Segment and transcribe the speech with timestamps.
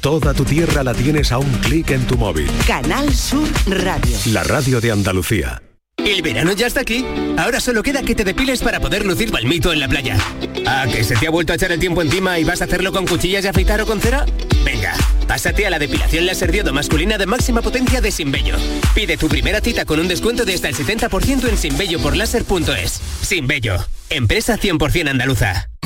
[0.00, 2.48] Toda tu tierra la tienes a un clic en tu móvil.
[2.68, 4.16] Canal Sur Radio.
[4.26, 5.60] La radio de Andalucía.
[5.96, 7.04] El verano ya está aquí.
[7.36, 10.16] Ahora solo queda que te depiles para poder lucir palmito en la playa.
[10.66, 12.92] ¿A que se te ha vuelto a echar el tiempo encima y vas a hacerlo
[12.92, 14.24] con cuchillas de afeitar o con cera?
[14.64, 14.94] Venga,
[15.26, 18.54] pásate a la depilación láser diodo masculina de máxima potencia de Sinbello.
[18.94, 23.00] Pide tu primera cita con un descuento de hasta el 70% en sinbelloporláser.es.
[23.22, 25.68] Sinbello, empresa 100% andaluza.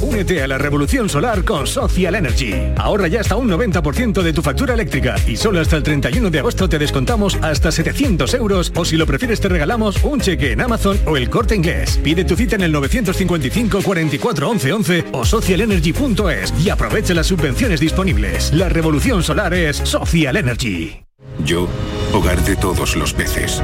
[0.00, 2.54] Únete a la revolución solar con Social Energy.
[2.76, 6.38] Ahorra ya hasta un 90% de tu factura eléctrica y solo hasta el 31 de
[6.38, 10.60] agosto te descontamos hasta 700 euros o si lo prefieres te regalamos un cheque en
[10.60, 11.98] Amazon o el corte inglés.
[12.02, 17.80] Pide tu cita en el 955 44 11 11 o socialenergy.es y aprovecha las subvenciones
[17.80, 18.52] disponibles.
[18.52, 21.00] La revolución solar es Social Energy.
[21.44, 21.68] Yo,
[22.12, 23.62] hogar de todos los peces.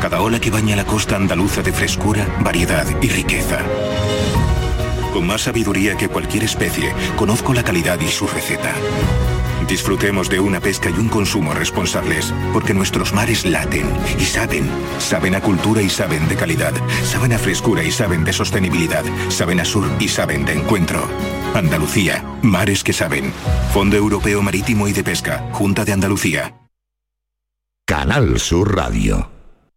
[0.00, 3.58] Cada ola que baña la costa andaluza de frescura, variedad y riqueza.
[5.12, 8.72] Con más sabiduría que cualquier especie, conozco la calidad y su receta.
[9.68, 13.86] Disfrutemos de una pesca y un consumo responsables, porque nuestros mares laten
[14.18, 14.68] y saben.
[14.98, 16.72] Saben a cultura y saben de calidad.
[17.04, 19.04] Saben a frescura y saben de sostenibilidad.
[19.28, 21.00] Saben a sur y saben de encuentro.
[21.54, 23.32] Andalucía, mares que saben.
[23.72, 26.56] Fondo Europeo Marítimo y de Pesca, Junta de Andalucía.
[27.86, 29.39] Canal Sur Radio.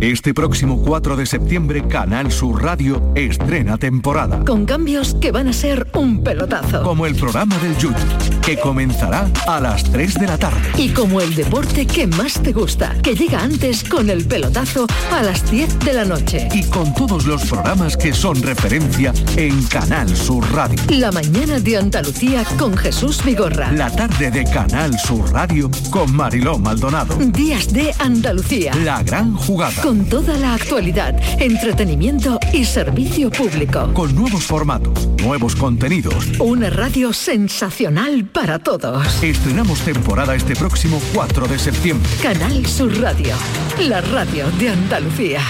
[0.00, 4.44] Este próximo 4 de septiembre, Canal Sur Radio estrena temporada.
[4.44, 6.82] Con cambios que van a ser un pelotazo.
[6.82, 7.96] Como el programa del Yuyu,
[8.44, 10.60] que comenzará a las 3 de la tarde.
[10.76, 15.22] Y como el deporte que más te gusta, que llega antes con el pelotazo a
[15.22, 16.46] las 10 de la noche.
[16.52, 20.78] Y con todos los programas que son referencia en Canal Sur Radio.
[20.90, 23.72] La mañana de Andalucía con Jesús Vigorra.
[23.72, 27.16] La tarde de Canal Sur Radio con Mariló Maldonado.
[27.16, 28.74] Días de Andalucía.
[28.84, 29.85] La gran jugada.
[29.86, 33.94] Con toda la actualidad, entretenimiento y servicio público.
[33.94, 36.26] Con nuevos formatos, nuevos contenidos.
[36.40, 39.22] Una radio sensacional para todos.
[39.22, 42.10] Estrenamos temporada este próximo 4 de septiembre.
[42.20, 43.36] Canal Sur Radio,
[43.78, 45.40] la radio de Andalucía.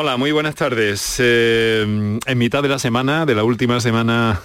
[0.00, 1.16] Hola, muy buenas tardes.
[1.18, 1.82] Eh,
[2.24, 4.40] en mitad de la semana, de la última semana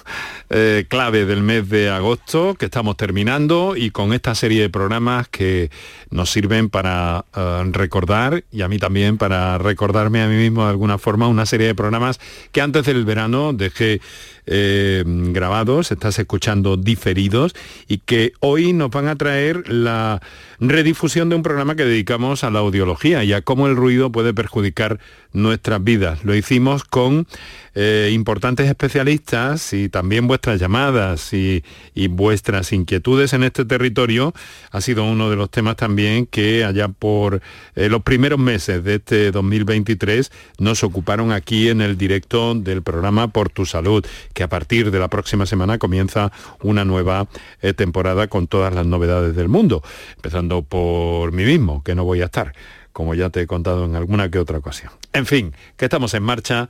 [0.50, 5.28] eh, clave del mes de agosto, que estamos terminando, y con esta serie de programas
[5.28, 5.69] que
[6.09, 10.72] nos sirven para eh, recordar, y a mí también para recordarme a mí mismo de
[10.72, 12.19] alguna forma, una serie de programas
[12.52, 14.02] que antes del verano dejé
[14.46, 17.56] grabados, estás escuchando diferidos,
[17.88, 20.19] y que hoy nos van a traer la
[20.59, 24.34] redifusión de un programa que dedicamos a la audiología y a cómo el ruido puede
[24.34, 25.00] perjudicar
[25.33, 26.23] nuestras vidas.
[26.23, 27.27] Lo hicimos con
[27.75, 31.63] eh, importantes especialistas y también vuestras llamadas y,
[32.09, 34.33] vuestras inquietudes en este territorio
[34.71, 37.41] ha sido uno de los temas también que allá por
[37.75, 43.29] eh, los primeros meses de este 2023 nos ocuparon aquí en el directo del programa
[43.29, 47.27] Por tu Salud, que a partir de la próxima semana comienza una nueva
[47.61, 49.81] eh, temporada con todas las novedades del mundo,
[50.15, 52.53] empezando por mí mismo, que no voy a estar
[52.94, 54.92] como ya te he contado en alguna que otra ocasión.
[55.12, 56.69] En fin, que estamos en marcha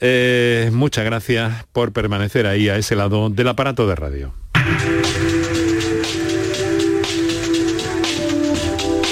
[0.00, 4.32] eh, muchas gracias por permanecer ahí a ese lado del aparato de radio.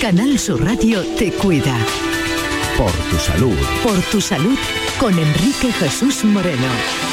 [0.01, 1.77] Canal Sur Radio te cuida.
[2.77, 3.57] Por tu salud.
[3.83, 4.59] Por tu salud
[5.01, 7.06] con Enrique Jesús Moreno.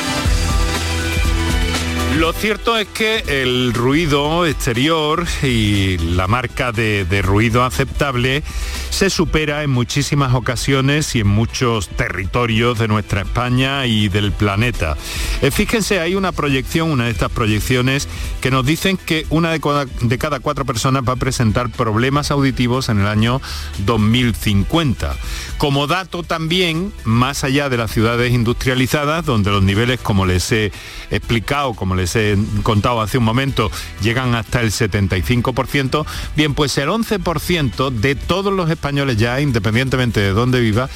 [2.18, 8.44] Lo cierto es que el ruido exterior y la marca de, ruido aceptable
[8.92, 14.96] se supera en muchísimas ocasiones y en muchos territorios de nuestra España y del planeta.
[15.42, 18.08] Eh, fíjense, hay una proyección, una de estas proyecciones,
[18.42, 22.30] que nos dicen que una de cada, de cada cuatro personas va a presentar problemas
[22.30, 23.42] auditivos en el año
[23.86, 25.18] 2050.
[25.58, 30.72] Como dato también, más allá de las ciudades industrializadas, donde los niveles, como les he
[31.10, 33.72] explicado, como les he contado hace un momento,
[34.02, 36.06] llegan hasta el 75%,
[36.36, 40.90] bien, pues el 11% de todos los españoles ya, independientemente de dónde viva,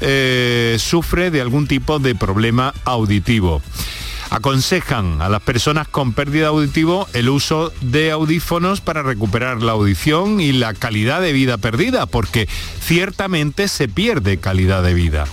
[0.00, 3.62] eh, sufre de algún tipo de problema auditivo.
[4.30, 10.40] Aconsejan a las personas con pérdida auditivo el uso de audífonos para recuperar la audición
[10.40, 12.48] y la calidad de vida perdida, porque
[12.80, 15.26] ciertamente se pierde calidad de vida.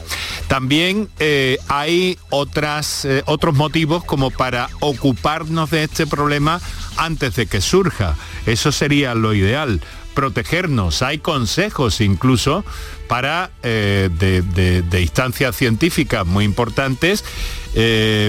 [0.54, 6.62] También eh, hay otras, eh, otros motivos como para ocuparnos de este problema
[6.96, 8.16] antes de que surja.
[8.46, 9.82] Eso sería lo ideal
[10.14, 11.02] protegernos.
[11.02, 12.64] Hay consejos incluso
[13.08, 17.26] para eh, de, instancias científicas muy importantes,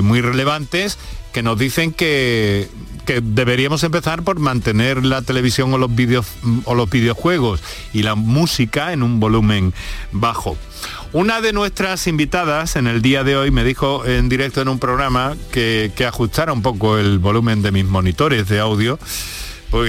[0.03, 0.97] muy relevantes,
[1.35, 2.69] que nos dicen que,
[3.05, 5.91] que, deberíamos empezar por mantener la televisión o los,
[6.65, 7.61] o los videojuegos
[7.93, 9.75] y la música en un volumen
[10.13, 10.57] bajo.
[11.13, 14.79] Una de nuestras invitadas en el día de hoy me dijo en directo en un
[14.79, 19.01] programa que, que ajustara un poco el volumen de mis monitores de audio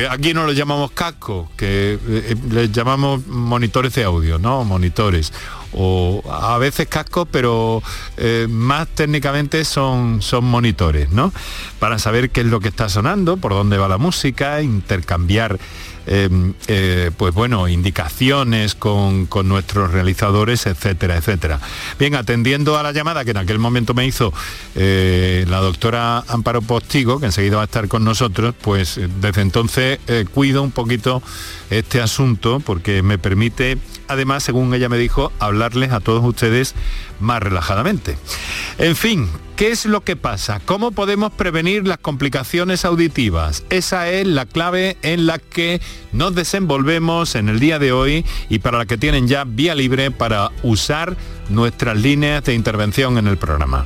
[0.09, 4.63] aquí no lo llamamos casco, que eh, eh, les llamamos monitores de audio, ¿no?
[4.63, 5.31] Monitores.
[5.73, 7.83] O a veces cascos, pero
[8.17, 11.33] eh, más técnicamente son, son monitores, ¿no?
[11.79, 15.59] Para saber qué es lo que está sonando, por dónde va la música, intercambiar
[16.07, 21.60] Em, eh, pues bueno, indicaciones con, nuestros realizadores, etcétera, etcétera.
[21.98, 24.34] Bien, atendiendo a la llamada que en aquel momento me hizo
[24.75, 29.42] eh, la doctora Amparo Postigo, que enseguida va a estar con nosotros, pues eh, desde
[29.42, 30.00] entonces
[30.34, 31.22] cuido un poquito
[31.69, 36.75] este asunto porque me permite, además, según ella me dijo, hablarles a todos ustedes
[37.19, 38.18] más relajadamente.
[38.78, 40.62] En fin, ¿qué es lo que pasa?
[40.66, 43.63] ¿Cómo podemos prevenir las complicaciones auditivas?
[43.69, 45.81] Esa es la clave en la que
[46.12, 50.12] nos desenvolvemos en el día de hoy y para la que tienen ya vía libre
[50.12, 51.16] para usar
[51.50, 53.86] nuestras líneas de intervención en el programa.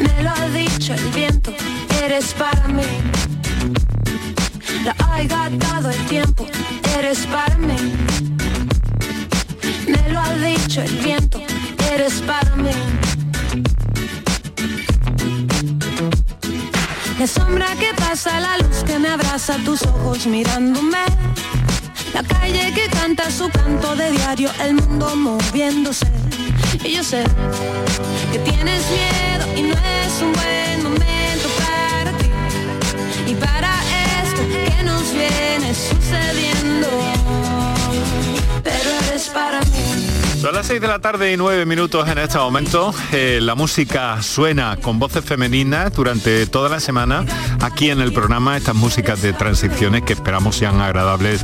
[0.00, 1.52] me lo ha dicho el viento,
[2.02, 2.82] eres para mí.
[4.84, 6.46] La ha dado el tiempo,
[6.96, 7.76] eres para mí.
[9.88, 11.40] Me lo ha dicho el viento,
[11.92, 12.70] eres para mí.
[17.18, 21.04] La sombra que pasa, la luz que me abraza, tus ojos mirándome.
[22.12, 26.23] La calle que canta su canto de diario, el mundo moviéndose.
[26.84, 27.24] Y yo sé
[28.30, 32.28] que tienes miedo y no es un buen momento para ti.
[33.26, 33.72] Y para
[34.22, 37.53] esto que nos viene sucediendo.
[40.40, 42.94] Son las 6 de la tarde y 9 minutos en este momento.
[43.12, 47.24] Eh, la música suena con voces femeninas durante toda la semana
[47.62, 51.42] aquí en el programa, estas músicas de transiciones que esperamos sean agradables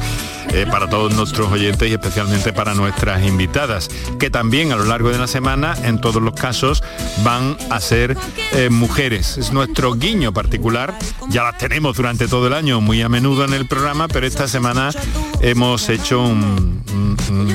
[0.52, 3.88] eh, para todos nuestros oyentes y especialmente para nuestras invitadas,
[4.18, 6.82] que también a lo largo de la semana, en todos los casos,
[7.22, 8.16] van a ser
[8.52, 9.38] eh, mujeres.
[9.38, 13.54] Es nuestro guiño particular, ya las tenemos durante todo el año muy a menudo en
[13.54, 14.90] el programa, pero esta semana
[15.40, 16.34] hemos hecho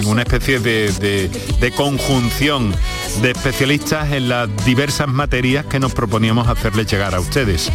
[0.05, 2.73] una especie de, de conjunción
[3.21, 7.71] de especialistas en las diversas materias que nos proponíamos hacerles llegar a ustedes.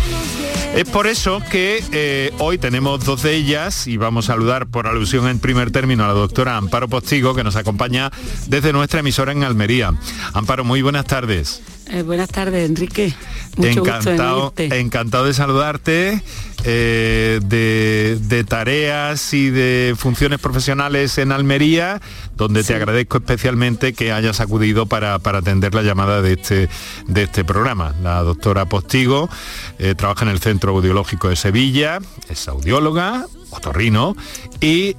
[0.75, 4.87] Es por eso que eh, hoy tenemos dos de ellas y vamos a saludar por
[4.87, 8.13] alusión en primer término a la doctora Amparo Postigo que nos acompaña
[8.47, 9.93] desde nuestra emisora en Almería.
[10.33, 11.61] Amparo, muy buenas tardes.
[11.92, 13.12] Eh, buenas tardes, Enrique.
[13.56, 16.23] encantado, encantado de saludarte.
[16.64, 22.02] Eh, de, tareas y de funciones profesionales en Almería,
[22.37, 26.68] donde te agradezco especialmente que hayas acudido para, atender la llamada de este,
[27.06, 27.94] de este programa.
[28.02, 29.30] La doctora Postigo
[29.78, 34.14] eh, trabaja en el Centro Audiológico de Sevilla, es audióloga, otorrino
[34.61, 34.97] y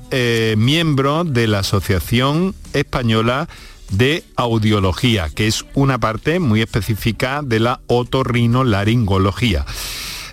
[0.58, 3.48] miembro de la Asociación Española
[3.92, 9.66] de audiología, que es una parte muy específica de la otorrinolaringología.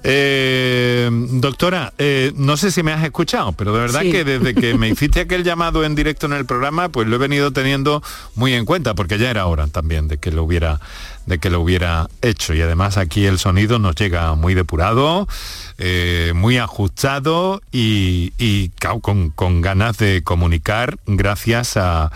[0.03, 4.75] Eh, doctora, eh, no sé si me has escuchado, pero de verdad que desde que
[4.75, 8.03] me hiciste aquel llamado en directo en el programa, pues lo he venido teniendo
[8.35, 10.81] muy en cuenta, porque ya era hora también de que lo hubiera
[11.29, 12.55] de que lo hubiera hecho.
[12.55, 15.29] Y además aquí el sonido nos llega muy depurado,
[15.77, 18.71] eh, muy ajustado y,
[19.03, 22.11] con, ganas de comunicar gracias a,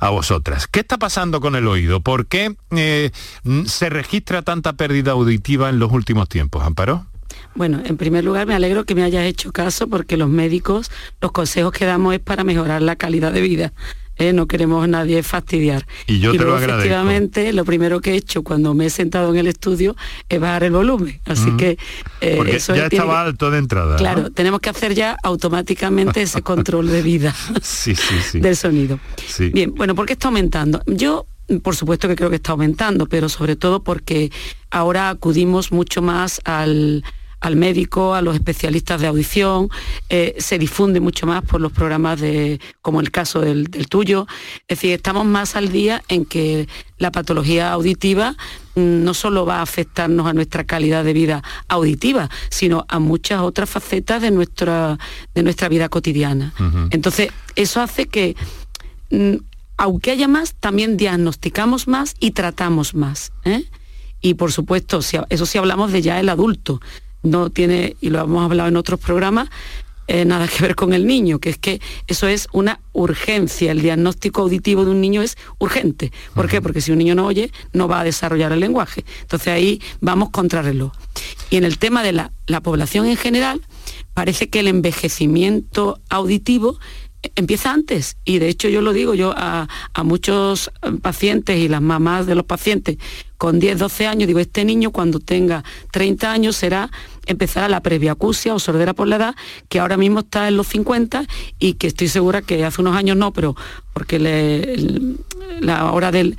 [0.00, 0.66] vosotras.
[0.66, 2.00] ¿Qué está pasando con el oído?
[2.00, 2.56] ¿Por qué
[3.66, 7.06] se registra tanta pérdida auditiva en los últimos tiempos, Amparo?
[7.54, 11.32] Bueno, en primer lugar me alegro que me hayas hecho caso porque los médicos, los
[11.32, 13.72] consejos que damos es para mejorar la calidad de vida
[14.16, 14.32] ¿eh?
[14.32, 15.86] no queremos a nadie fastidiar.
[16.06, 16.80] Y yo te lo agradezco.
[16.80, 19.96] Efectivamente, lo primero que he hecho cuando me he sentado en el estudio
[20.28, 21.20] es bajar el volumen.
[21.24, 21.78] Así que
[22.20, 23.96] eh, Porque ya estaba alto de entrada.
[23.96, 27.34] Claro, tenemos que hacer ya automáticamente ese control de vida
[28.34, 28.98] del sonido.
[29.52, 30.82] Bien, bueno, ¿por qué está aumentando?
[30.86, 31.26] Yo
[31.62, 34.32] por supuesto que creo que está aumentando, pero sobre todo porque
[34.70, 37.04] ahora acudimos mucho más al,
[37.44, 39.68] al médico, a los especialistas de audición,
[40.08, 44.26] eh, se difunde mucho más por los programas de, como el caso del, tuyo.
[44.66, 48.34] Es decir, estamos más al día en que la patología auditiva
[48.76, 53.42] mm, no solo va a afectarnos a nuestra calidad de vida auditiva, sino a muchas
[53.42, 54.98] otras facetas de nuestra,
[55.34, 56.54] de nuestra vida cotidiana.
[56.92, 58.36] Entonces, eso hace que,
[59.10, 59.34] mm,
[59.76, 63.32] aunque haya más, también diagnosticamos más y tratamos más.
[63.44, 63.64] ¿eh?
[64.22, 66.80] Y por supuesto, eso sí hablamos de ya el adulto
[67.24, 69.48] no tiene, y lo hemos hablado en otros programas,
[70.06, 73.72] eh, nada que ver con el niño, que es que eso es una urgencia.
[73.72, 76.12] El diagnóstico auditivo de un niño es urgente.
[76.34, 76.60] ¿Por qué?
[76.60, 79.04] Porque si un niño no oye, no va a desarrollar el lenguaje.
[79.22, 80.92] Entonces ahí vamos contra reloj.
[81.48, 83.62] Y en el tema de la, la población en general,
[84.12, 86.78] parece que el envejecimiento auditivo
[87.36, 89.68] empieza antes y de hecho yo lo digo yo a,
[90.04, 92.98] muchos pacientes y las mamás de los pacientes
[93.38, 96.90] con 10, 12 años, digo, este niño cuando tenga 30 años será
[97.26, 99.36] empezará la previacusia o sordera por la edad,
[99.68, 101.26] que ahora mismo está en los 50
[101.58, 103.56] y que estoy segura que hace unos años no, pero
[103.92, 104.18] porque
[105.60, 106.36] la hora del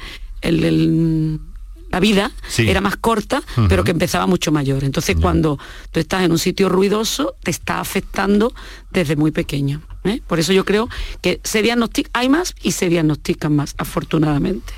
[1.91, 4.83] la vida era más corta, pero que empezaba mucho mayor.
[4.83, 5.57] Entonces, cuando
[5.91, 8.53] tú estás en un sitio ruidoso, te está afectando
[8.91, 9.81] desde muy pequeño.
[10.05, 10.21] ¿Eh?
[10.25, 10.89] Por eso yo creo
[11.21, 11.65] que se
[12.13, 14.73] hay más y se diagnostican más, afortunadamente.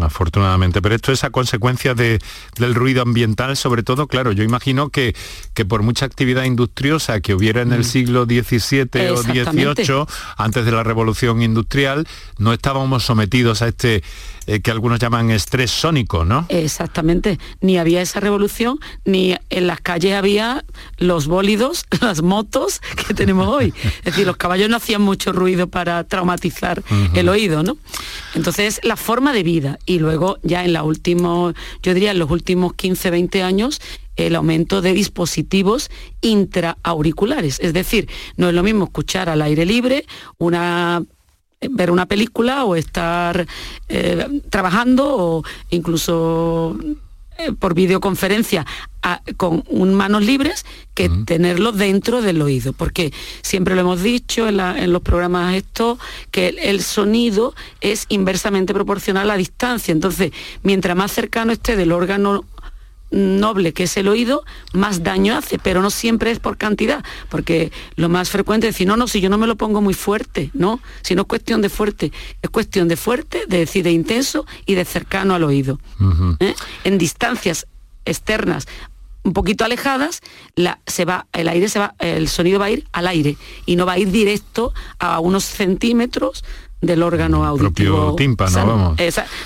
[0.00, 0.82] afortunadamente.
[0.82, 2.18] Pero esto es a consecuencia de,
[2.58, 5.14] del ruido ambiental, sobre todo, claro, yo imagino que,
[5.54, 7.84] que por mucha actividad industriosa que hubiera en el mm.
[7.84, 10.04] siglo XVII o XVIII,
[10.36, 12.06] antes de la revolución industrial,
[12.38, 14.02] no estábamos sometidos a este
[14.46, 16.46] eh, que algunos llaman estrés sónico, ¿no?
[16.48, 17.38] Exactamente.
[17.60, 20.64] Ni había esa revolución, ni en las calles había
[20.98, 23.74] los bólidos, las motos que tenemos hoy.
[23.98, 26.82] Es decir, los caballos no hacían mucho ruido para traumatizar
[27.14, 27.76] el oído, ¿no?
[28.34, 29.78] Entonces, la forma de vida.
[29.86, 33.80] Y luego, ya en la última, yo diría en los últimos 15, 20 años,
[34.16, 37.60] el aumento de dispositivos intraauriculares.
[37.60, 40.06] Es decir, no es lo mismo escuchar al aire libre
[40.38, 41.02] una
[41.60, 43.46] ver una película o estar
[43.88, 46.78] eh, trabajando o incluso
[47.38, 48.64] eh, por videoconferencia
[49.36, 54.92] con un manos libres que tenerlo dentro del oído, porque siempre lo hemos dicho en,
[54.92, 55.98] los programas estos,
[56.32, 60.32] que el, sonido es inversamente proporcional a la distancia, entonces
[60.64, 62.44] mientras más cercano esté del órgano
[63.10, 67.72] noble que es el oído, más daño hace, pero no siempre es por cantidad, porque
[67.96, 70.50] lo más frecuente es decir, no, no, si yo no me lo pongo muy fuerte,
[70.54, 74.46] no, si no es cuestión de fuerte, es cuestión de fuerte, de decir de intenso
[74.66, 75.78] y de cercano al oído.
[76.40, 76.54] ¿eh?
[76.84, 77.66] En distancias
[78.04, 78.66] externas
[79.26, 80.20] un poquito alejadas,
[80.54, 83.36] la, se va, el aire se va, el sonido va a ir al aire
[83.66, 86.44] y no va a ir directo a unos centímetros
[86.86, 88.14] del órgano auditivo.
[88.16, 88.96] tímpano, vamos.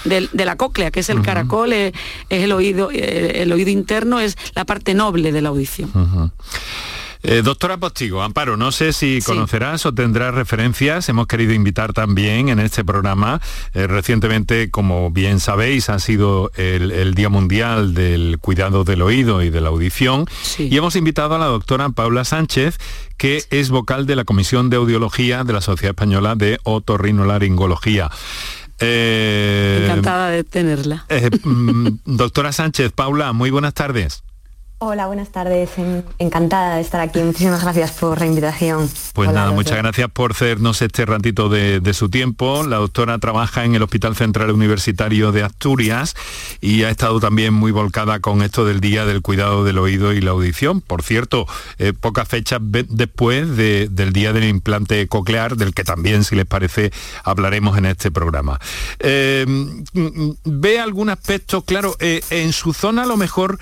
[0.04, 1.92] de, la cóclea, que es el caracol, es,
[2.28, 6.32] el oído, eh, el oído interno es la parte noble de la audición.
[7.22, 11.08] Eh, doctora Postigo, Amparo, no sé si conocerás o tendrás referencias.
[11.08, 13.40] Hemos querido invitar también en este programa.
[13.74, 19.50] Eh, recientemente, como bien sabéis, ha sido el, Día Mundial del Cuidado del Oído y
[19.50, 20.26] de la Audición.
[20.58, 22.78] Y hemos invitado a la doctora Paula Sánchez,
[23.18, 28.10] que es vocal de la Comisión de Audiología de la Sociedad Española de Otorrinolaringología.
[28.78, 31.04] Eh, Encantada de tenerla.
[31.44, 34.22] Mm, doctora Sánchez, Paula, muy buenas tardes.
[34.82, 35.68] Hola, buenas tardes.
[36.18, 37.18] Encantada de estar aquí.
[37.18, 38.88] Muchísimas gracias por la invitación.
[39.12, 42.62] Pues nada, muchas gracias por cedernos este ratito de, su tiempo.
[42.66, 46.16] La doctora trabaja en el Hospital Central Universitario de Asturias
[46.62, 50.22] y ha estado también muy volcada con esto del Día del Cuidado del Oído y
[50.22, 50.80] la Audición.
[50.80, 51.46] Por cierto,
[51.78, 56.90] eh, pocas fechas después del Día del Implante Coclear, del que también, si les parece,
[57.22, 58.58] hablaremos en este programa.
[58.98, 59.44] Eh,
[60.44, 61.60] ¿Ve algún aspecto?
[61.66, 63.58] Claro, eh, en su zona a lo mejor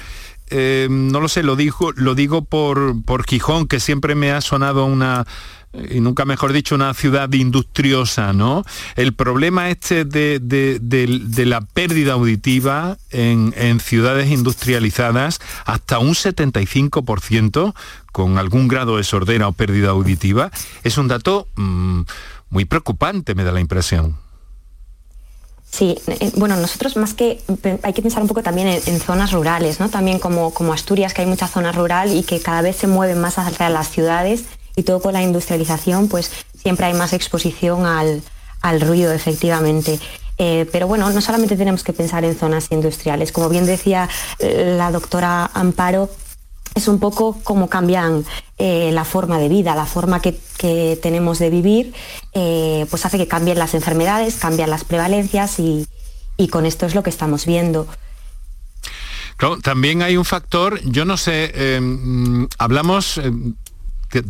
[0.50, 4.40] eh, no lo sé, lo digo, lo digo por, por Gijón, que siempre me ha
[4.40, 5.26] sonado una
[5.90, 8.64] y nunca mejor dicho, una ciudad industriosa, ¿no?
[8.97, 17.75] El problema este de, la pérdida auditiva en, ciudades industrializadas, hasta un 75%
[18.12, 20.50] con algún grado de sordera o pérdida auditiva,
[20.85, 22.02] es un dato mm,
[22.50, 24.17] muy preocupante, me da la impresión.
[25.70, 27.40] Sí, eh, bueno, nosotros más que
[27.82, 29.88] hay que pensar un poco también en, zonas rurales, ¿no?
[29.88, 33.20] También como, como Asturias, que hay mucha zona rural y que cada vez se mueven
[33.20, 34.44] más hacia las ciudades
[34.76, 38.22] y todo con la industrialización, pues siempre hay más exposición al,
[38.80, 40.00] ruido, efectivamente.
[40.38, 44.08] Eh, pero bueno, no solamente tenemos que pensar en zonas industriales, como bien decía
[44.38, 46.08] eh, la doctora Amparo,
[46.75, 48.25] es un poco como cambian
[48.58, 50.38] eh, la forma de vida, la forma que,
[51.00, 51.94] tenemos de vivir,
[52.32, 55.87] pues hace que cambien las enfermedades, cambian las prevalencias y,
[56.50, 57.87] con esto es lo que estamos viendo.
[59.62, 63.20] también hay un factor, yo no sé, mm, hablamos,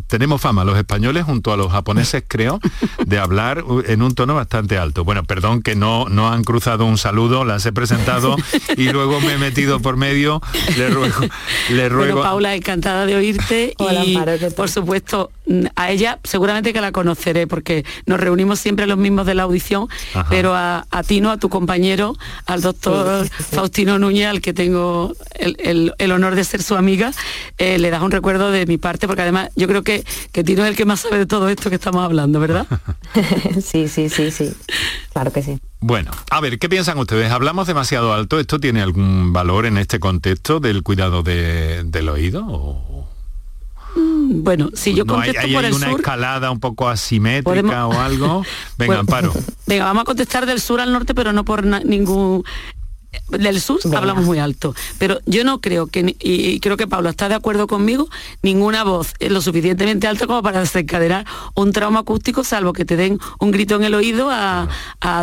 [0.07, 2.59] tenemos fama los españoles junto a los japoneses creo
[3.05, 5.03] de hablar en un tono bastante alto.
[5.03, 8.35] Bueno perdón que no no han cruzado un saludo las he presentado
[8.77, 10.41] y luego me he metido por medio
[10.77, 11.21] le ruego
[11.69, 14.17] le ruego bueno, Paula encantada de oírte y
[14.55, 15.31] por supuesto
[15.75, 19.87] a ella seguramente que la conoceré porque nos reunimos siempre los mismos de la audición
[20.29, 22.15] pero a, ti no a tu compañero
[22.45, 27.11] al doctor Faustino Núñez al que tengo el, honor de ser su amiga
[27.57, 30.63] eh, le das un recuerdo de mi parte porque además yo creo que, que Tino
[30.63, 32.67] es el que más sabe de todo esto que estamos hablando, ¿verdad?
[33.63, 34.53] sí, sí, sí, sí.
[35.13, 35.59] Claro que sí.
[35.81, 37.31] Bueno, a ver, ¿qué piensan ustedes?
[37.31, 38.39] ¿Hablamos demasiado alto?
[38.39, 42.43] ¿Esto tiene algún valor en este contexto del cuidado del oído?
[42.43, 42.88] Mm,
[43.95, 48.43] bueno, si yo contesto hay, por el una escalada un poco asimétrica o algo.
[48.77, 49.33] Venga, Amparo.
[49.67, 52.43] Venga, vamos a contestar del sur al norte, pero no por ningún
[53.29, 57.29] del sur hablamos muy alto, pero yo no creo que, y creo que Pablo está
[57.29, 58.07] de acuerdo conmigo,
[58.41, 61.25] ninguna voz es lo suficientemente alta como para desencadenar
[61.55, 64.67] un trauma acústico, salvo que te den un grito en el oído a,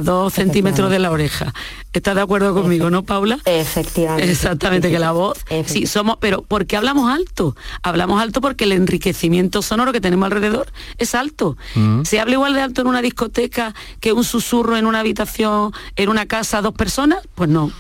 [0.03, 1.53] dos centímetros de la oreja.
[1.93, 3.39] ¿Estás de acuerdo conmigo, no, Paula?
[3.45, 4.31] Efectivamente.
[4.31, 7.57] Exactamente, que la voz, sí, somos, pero ¿por qué hablamos alto?
[7.83, 11.57] Hablamos alto porque el enriquecimiento sonoro que tenemos alrededor es alto.
[11.75, 12.03] Mm.
[12.05, 16.09] ¿Se habla igual de alto en una discoteca que un susurro en una habitación, en
[16.09, 17.21] una casa, dos personas?
[17.35, 17.73] Pues no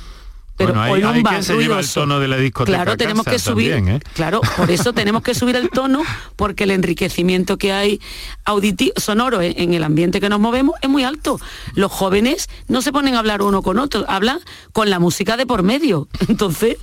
[0.56, 4.00] pero bueno, hay, se lleva el tono de la discoteca claro tenemos que subir ¿eh?
[4.14, 6.02] claro por eso tenemos que subir el tono
[6.36, 8.00] porque el enriquecimiento que hay
[8.44, 11.40] auditivo sonoro en, el ambiente que nos movemos es muy alto.
[11.74, 14.40] Los jóvenes no se ponen a hablar uno con otro hablan
[14.72, 16.08] con la música de por medio.
[16.28, 16.76] Entonces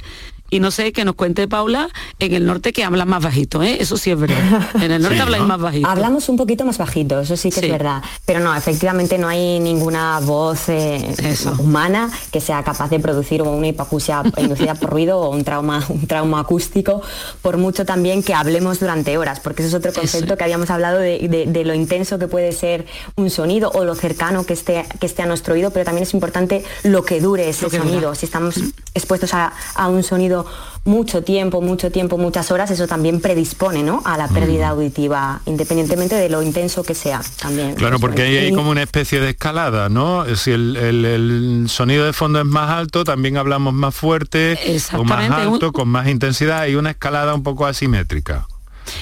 [0.53, 1.89] y no sé, que nos cuente Paula,
[2.19, 3.77] en el norte que hablan más bajito, ¿eh?
[3.79, 4.37] Eso sí es verdad.
[4.75, 5.87] En el norte habláis más bajito.
[5.87, 8.03] Hablamos un poquito más bajito, eso sí que es verdad.
[8.25, 11.15] Pero no, efectivamente no hay ninguna voz eh,
[11.57, 16.05] humana que sea capaz de producir una hipoacusia inducida por ruido o un trauma, un
[16.05, 17.01] trauma acústico,
[17.41, 20.99] por mucho también que hablemos durante horas, porque ese es otro concepto que habíamos hablado
[20.99, 22.85] de, lo intenso que puede ser
[23.15, 26.13] un sonido o lo cercano que esté, que esté a nuestro oído, pero también es
[26.13, 28.13] importante lo que dure ese sonido.
[28.13, 28.59] Si estamos
[28.93, 30.45] expuestos a, a un sonido
[30.86, 34.01] mucho tiempo, mucho tiempo, muchas horas, eso también predispone ¿no?
[34.06, 37.75] a la pérdida auditiva, independientemente de lo intenso que sea también.
[37.75, 40.25] Claro, porque ahí hay como una especie de escalada, ¿no?
[40.36, 44.58] Si el, sonido de fondo es más alto, también hablamos más fuerte,
[44.93, 48.45] o más alto, con más intensidad, hay una escalada un poco asimétrica.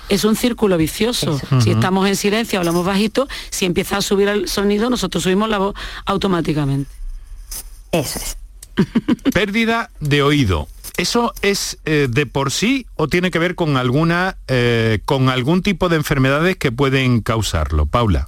[0.09, 1.39] Es un círculo vicioso.
[1.59, 5.57] Si estamos en silencio, hablamos bajito, si empieza a subir el sonido, nosotros subimos la
[5.57, 5.75] voz
[6.05, 6.91] automáticamente.
[7.91, 8.40] Eso es.
[9.33, 10.67] Pérdida de oído.
[10.97, 15.61] ¿Eso es eh, de por sí o tiene que ver con alguna eh, con algún
[15.63, 17.85] tipo de enfermedades que pueden causarlo?
[17.85, 18.27] Paula.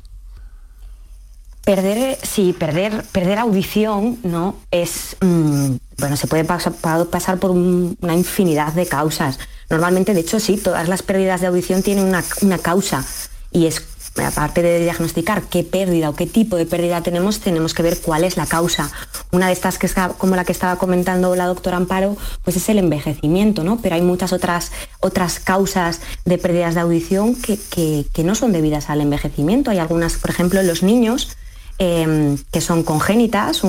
[1.66, 4.58] Perder, sí, perder, perder audición, ¿no?
[4.70, 9.40] Es, mm, bueno, se puede pasar, por una infinidad de causas.
[9.70, 13.06] Normalmente, de hecho, sí, todas las pérdidas de audición tienen una, una causa
[13.52, 13.82] y es
[14.22, 18.24] aparte de diagnosticar qué pérdida o qué tipo de pérdida tenemos, tenemos que ver cuál
[18.24, 18.92] es la causa.
[19.32, 22.70] Una de estas que es como la que estaba comentando la doctora Amparo, pues es
[22.70, 23.80] el envejecimiento, ¿no?
[23.82, 29.02] Pero hay muchas otras, otras causas de pérdidas de audición que, no son debidas al
[29.02, 29.72] envejecimiento.
[29.72, 31.36] Hay algunas, por ejemplo, en los niños,
[31.80, 33.62] em, que son congénitas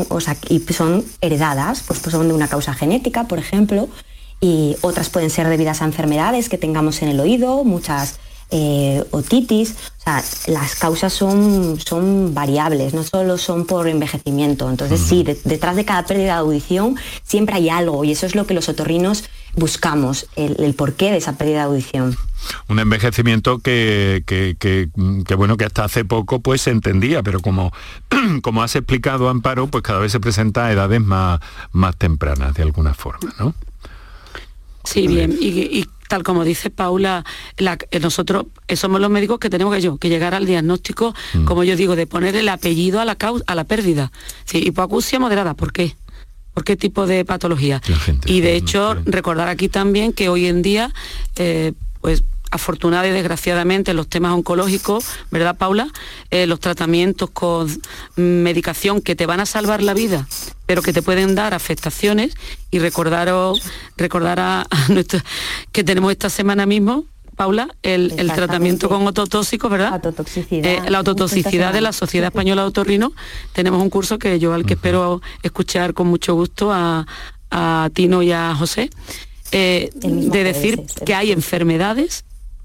[0.49, 3.89] y son heredadas, pues, pues, son de una causa genética, por ejemplo,
[4.41, 8.19] y otras pueden ser debidas a enfermedades que tengamos en el oído, muchas
[8.57, 9.75] eh, otitis.
[9.99, 14.71] O sea, las causas son, son variables, no solo son por envejecimiento.
[14.71, 18.47] Entonces, sí, detrás de cada pérdida de audición siempre hay algo y eso es lo
[18.47, 19.25] que los otorrinos
[19.57, 22.17] buscamos, el, porqué de esa pérdida de audición.
[22.69, 27.73] Un envejecimiento que, que, bueno, que hasta hace poco pues se entendía, pero como,
[28.43, 31.41] como has explicado, Amparo, pues cada vez se presenta a edades más,
[31.73, 33.53] más tempranas de alguna forma, ¿no?
[34.85, 35.37] Sí, bien.
[35.41, 37.25] Y, tal como dice Paula,
[37.57, 41.45] eh, nosotros eh, somos los médicos que tenemos que, yo, que llegar al diagnóstico, mm.
[41.45, 44.13] como yo digo, de poner el apellido a la, causa, a la pérdida.
[44.45, 45.97] Sí, hipoacusia moderada, ¿por qué?
[46.55, 47.83] ¿Por qué tipo de patología?
[48.27, 50.95] Y de hecho, recordar aquí también que hoy en día,
[51.35, 52.23] eh, pues
[52.55, 55.89] afortunada y desgraciadamente los temas oncológicos, ¿verdad Paula?
[56.31, 57.69] Eh, los tratamientos con
[58.15, 60.29] medicación que te van a salvar la vida,
[60.65, 62.35] pero que te pueden dar afectaciones.
[62.71, 63.63] Y recordaros,
[63.97, 64.67] recordar a,
[65.73, 70.01] que tenemos esta semana mismo Paula, el, tratamiento con ototóxicos, ¿verdad?
[70.53, 73.13] Eh, la autotoxicidad de la Sociedad Española de Otorrino.
[73.53, 77.05] Tenemos un curso que yo al que espero escuchar con mucho gusto a,
[77.93, 78.91] Tino y a José,
[79.53, 82.25] eh, de decir que hay enfermedades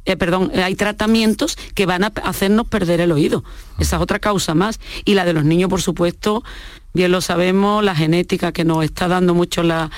[0.09, 3.43] eh, perdón, hay tratamientos que van a hacernos perder el oído.
[3.77, 4.79] Esa es otra causa más.
[5.05, 6.43] Y la de los niños, por supuesto,
[6.93, 9.89] bien lo sabemos, la genética que nos está dando mucho la,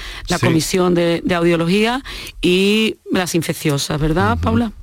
[0.41, 2.03] comisión de, audiología
[2.41, 4.73] y las infecciosas, ¿verdad, Paula?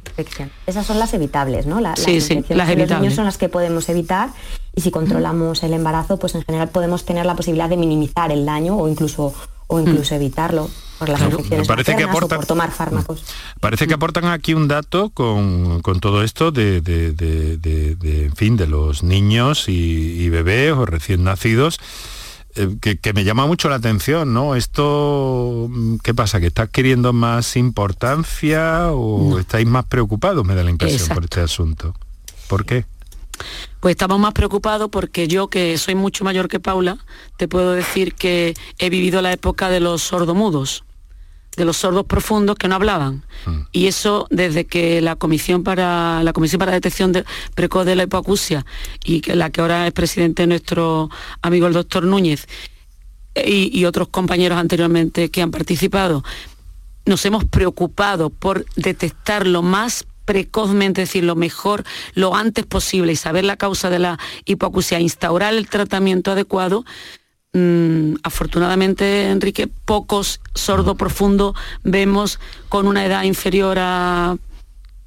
[0.67, 1.81] Esas son las evitables, ¿no?
[1.81, 2.91] las sí, sí, las evitables.
[2.91, 4.31] Los niños son las que podemos evitar
[4.75, 8.45] y si controlamos el embarazo, pues en general podemos tener la posibilidad de minimizar el
[8.45, 9.33] daño o incluso
[9.69, 13.23] o incluso evitarlo por las infecciones parece que aportan, por tomar fármacos.
[13.61, 16.83] Parece que aportan aquí un dato con, todo esto de,
[18.03, 21.79] en fin, de los niños y, bebés o recién nacidos.
[22.57, 24.57] Eh, que, me llama mucho la atención, ¿no?
[24.57, 25.71] Esto,
[26.03, 26.41] ¿qué pasa?
[26.41, 31.41] ¿Que está adquiriendo más importancia o estáis más preocupados, me da la impresión, por este
[31.41, 31.95] asunto?
[32.49, 32.87] ¿Por qué?
[33.81, 36.99] Pues estamos más preocupados porque yo, que soy mucho mayor que Paula,
[37.37, 40.85] te puedo decir que he vivido la época de los sordomudos
[41.59, 43.25] de los sordos profundos que no hablaban.
[43.45, 43.61] Mm.
[43.73, 47.25] Y eso desde que la Comisión para la Comisión para Detección de,
[47.55, 48.65] Precoz de la Hipoacusia
[49.05, 51.11] y que la que ahora es presidente nuestro
[51.43, 52.47] amigo el doctor Núñez
[53.35, 56.25] y, y otros compañeros anteriormente que han participado,
[57.05, 63.13] nos hemos preocupado por detectar lo más precozmente, es decir, lo mejor, lo antes posible
[63.13, 66.85] y saber la causa de la hipoacusia, instaurar el tratamiento adecuado,
[67.55, 72.39] Mm, afortunadamente, Enrique, pocos sordo profundo vemos
[72.69, 74.37] con una edad inferior a,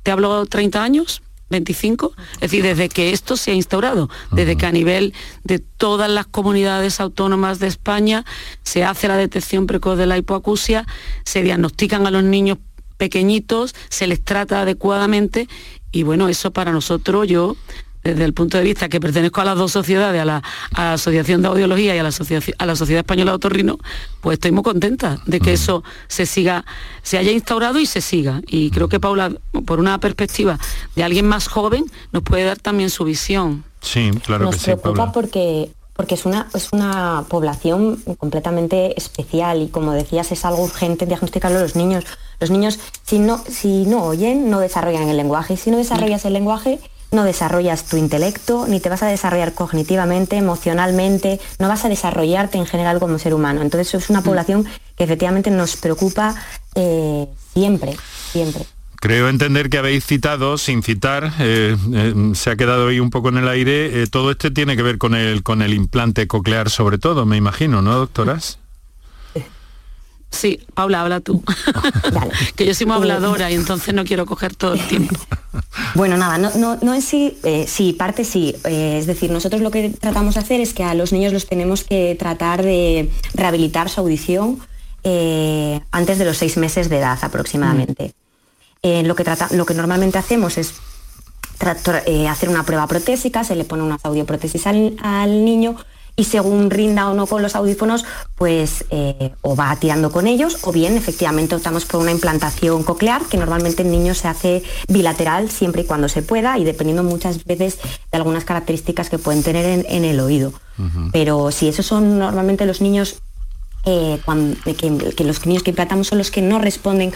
[0.02, 4.66] te hablo, 30 años, 25, es decir, desde que esto se ha instaurado, desde que
[4.66, 8.26] a nivel de todas las comunidades autónomas de España
[8.64, 10.88] se hace la detección precoz de la hipoacusia,
[11.24, 12.58] se diagnostican a los niños
[13.02, 15.48] pequeñitos, se les trata adecuadamente
[15.92, 17.56] y bueno, eso para nosotros yo
[18.04, 20.44] desde el punto de vista que pertenezco a las dos sociedades, a la,
[20.76, 22.12] Asociación de Audiología y a la,
[22.60, 23.80] a la Sociedad Española de Otorrino,
[24.22, 26.64] pues estoy muy contenta de que eso se siga,
[27.02, 28.42] se haya instaurado y se siga.
[28.48, 29.32] Y creo que Paula,
[29.66, 30.60] por una perspectiva
[30.96, 33.64] de alguien más joven, nos puede dar también su visión.
[33.82, 34.66] Sí, claro nos que sí.
[34.66, 40.64] preocupa porque porque es una, es una población completamente especial y como decías es algo
[40.64, 42.06] urgente diagnosticarlo a los niños.
[42.40, 46.26] Los niños si no, si no oyen no desarrollan el lenguaje y si no desarrollas
[46.26, 46.80] el lenguaje
[47.12, 52.58] no desarrollas tu intelecto, ni te vas a desarrollar cognitivamente, emocionalmente, no vas a desarrollarte
[52.58, 53.62] en general como ser humano.
[53.62, 54.24] Entonces es una mm.
[54.24, 56.34] población que efectivamente nos preocupa
[56.74, 57.96] eh, siempre,
[58.32, 58.66] siempre.
[59.02, 63.28] Creo entender que habéis citado, sin citar, eh, eh, se ha quedado ahí un poco
[63.28, 66.98] en el aire, todo esto tiene que ver con el, con el implante coclear sobre
[66.98, 68.62] todo, me imagino, ¿no, doctoras?
[70.32, 71.44] Sí, Paula, habla tú.
[72.56, 75.16] que yo soy muy habladora y entonces no quiero coger todo el tiempo.
[75.96, 78.56] Bueno, nada, no, no, no en sí, eh, sí, parte sí.
[78.64, 81.48] Eh, es decir, nosotros lo que tratamos de hacer es que a los niños los
[81.48, 84.60] tenemos que tratar de rehabilitar su audición
[85.04, 88.14] eh, antes de los seis meses de edad aproximadamente.
[88.84, 90.74] Lo, que trata, lo que normalmente hacemos es
[92.30, 95.76] hacer una prueba protésica, se le pone unas audioprótesis al, al niño
[96.16, 100.60] y según rinda o no con los audífonos, pues eh, o va tirando con ellos
[100.64, 105.50] o bien efectivamente optamos por una implantación coclear que normalmente en niños se hace bilateral
[105.50, 107.80] siempre y cuando se pueda y dependiendo muchas veces
[108.12, 110.54] de algunas características que pueden tener en, el oído.
[111.12, 113.22] Pero si esos son normalmente los niños,
[113.86, 114.20] eh,
[114.78, 117.14] que, los niños que implantamos son los que no responden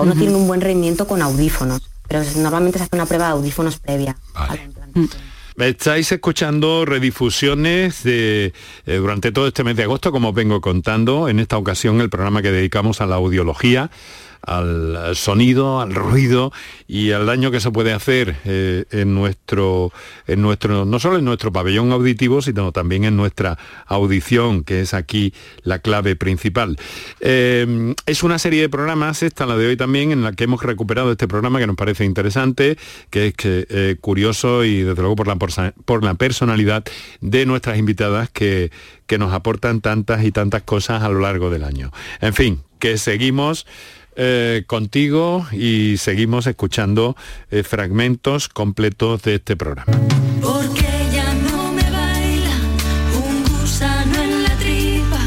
[0.00, 1.82] o no tienen un buen rendimiento con audífonos.
[2.08, 5.32] Pero normalmente se hace una prueba de audífonos previa a la implantación.
[5.58, 8.52] Estáis escuchando redifusiones de,
[8.86, 12.10] eh, durante todo este mes de agosto, como os vengo contando, en esta ocasión el
[12.10, 13.90] programa que dedicamos a la audiología
[14.42, 16.52] al sonido, al ruido
[16.88, 19.92] y al daño que se puede hacer eh, en nuestro,
[20.26, 24.94] en nuestro, no solo en nuestro pabellón auditivo, sino también en nuestra audición, que es
[24.94, 26.76] aquí la clave principal.
[27.20, 30.62] Eh, es una serie de programas, esta la de hoy también, en la que hemos
[30.62, 32.76] recuperado este programa que nos parece interesante,
[33.10, 36.84] que es eh, curioso y desde luego por la, por la personalidad
[37.20, 38.70] de nuestras invitadas que,
[39.06, 41.92] que nos aportan tantas y tantas cosas a lo largo del año.
[42.20, 43.66] En fin, que seguimos
[44.16, 47.16] eh, contigo y seguimos escuchando
[47.50, 49.92] eh, fragmentos completos de este programa.
[50.40, 52.56] Porque ya no me baila
[53.24, 55.18] un gusano en la tripa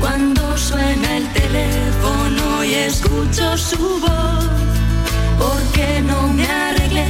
[0.00, 4.44] cuando suena el teléfono y escucho su voz.
[5.38, 7.06] Porque no me arreglé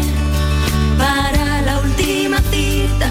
[0.98, 3.10] para la última cita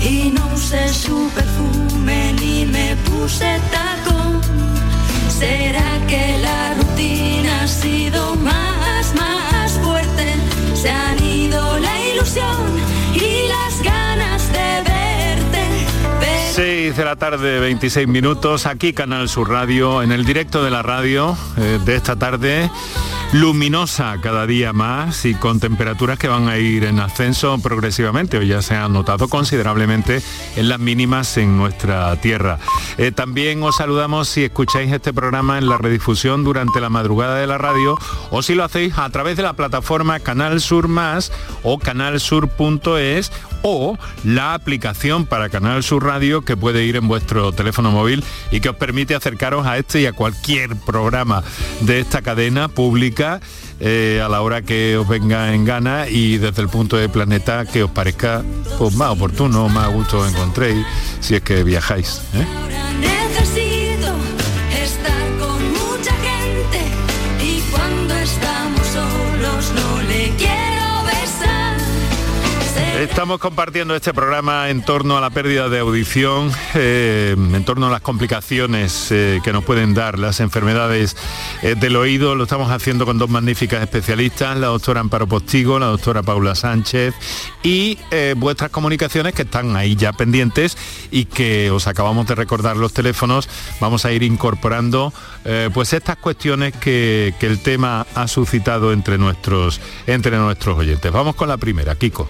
[0.00, 4.40] y no usé su perfume ni me puse tacón.
[5.28, 6.75] ¿Será que la
[12.36, 12.65] la
[16.96, 20.80] 6 de la tarde, 26 minutos, aquí Canal Sur Radio, en el directo de la
[20.82, 22.70] radio eh, de esta tarde,
[23.34, 28.38] luminosa cada día más y con temperaturas que van a ir en ascenso progresivamente.
[28.38, 30.22] Hoy ya se ha notado considerablemente
[30.56, 32.58] en las mínimas en nuestra tierra.
[32.96, 37.46] Eh, también os saludamos si escucháis este programa en la redifusión durante la madrugada de
[37.46, 37.98] la radio
[38.30, 41.30] o si lo hacéis a través de la plataforma Canal Sur Más
[41.62, 43.32] o canalsur.es
[43.68, 48.60] o la aplicación para Canal Sur Radio que puede ir en vuestro teléfono móvil y
[48.60, 51.42] que os permite acercaros a este y a cualquier programa
[51.80, 53.40] de esta cadena pública
[53.80, 57.66] eh, a la hora que os venga en gana y desde el punto de planeta
[57.66, 58.44] que os parezca
[58.78, 60.86] pues, más oportuno, más gusto encontréis
[61.18, 62.22] si es que viajáis.
[62.34, 63.65] ¿eh?
[73.16, 77.90] Estamos compartiendo este programa en torno a la pérdida de audición, eh, en torno a
[77.90, 81.16] las complicaciones eh, que nos pueden dar las enfermedades
[81.62, 82.34] eh, del oído.
[82.34, 87.14] Lo estamos haciendo con dos magníficas especialistas, la doctora Amparo Postigo, la doctora Paula Sánchez
[87.62, 87.98] y
[88.36, 90.76] vuestras comunicaciones que están ahí ya pendientes
[91.10, 93.48] y que os acabamos de recordar los teléfonos.
[93.80, 95.10] Vamos a ir incorporando
[95.72, 101.10] pues estas cuestiones que, que el tema ha suscitado entre nuestros, entre nuestros oyentes.
[101.10, 102.28] Vamos con la primera, Kiko.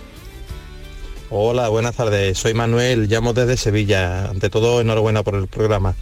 [1.28, 2.38] Hola, buenas tardes.
[2.38, 4.26] Soy Manuel, llamo desde Sevilla.
[4.26, 5.96] Ante todo, enhorabuena por el programa.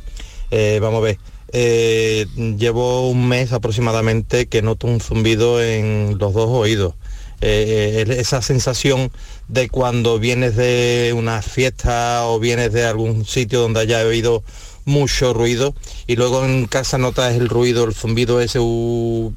[0.50, 1.18] Eh, vamos a ver.
[1.52, 2.26] eh,
[2.58, 6.94] llevo un mes aproximadamente que noto un zumbido en los dos oídos.
[7.40, 9.10] Eh, esa sensación
[9.48, 14.42] de cuando vienes de una fiesta o vienes de algún sitio donde haya oído
[14.84, 15.74] mucho ruido
[16.06, 18.58] y luego en casa notas el ruido, el zumbido ese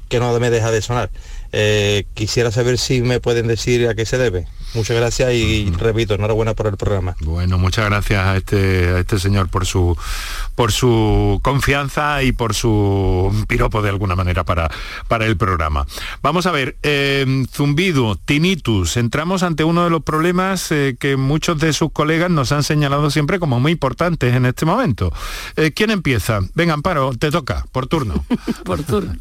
[0.08, 1.10] que no me deja de sonar.
[2.14, 4.46] Quisiera saber si me pueden decir a qué se debe.
[4.74, 7.16] Muchas gracias y repito, enhorabuena por el programa.
[7.20, 9.96] Bueno, muchas gracias a este, a este señor por su,
[10.54, 14.70] por su confianza y por su piropo de alguna manera para,
[15.08, 15.86] para el programa.
[16.22, 21.58] Vamos a ver, eh, zumbido, tinnitus, entramos ante uno de los problemas eh, que muchos
[21.58, 25.12] de sus colegas nos han señalado siempre como muy importantes en este momento.
[25.56, 26.40] Eh, ¿Quién empieza?
[26.54, 28.24] Venga, Amparo, te toca, por turno.
[28.64, 29.16] por turno.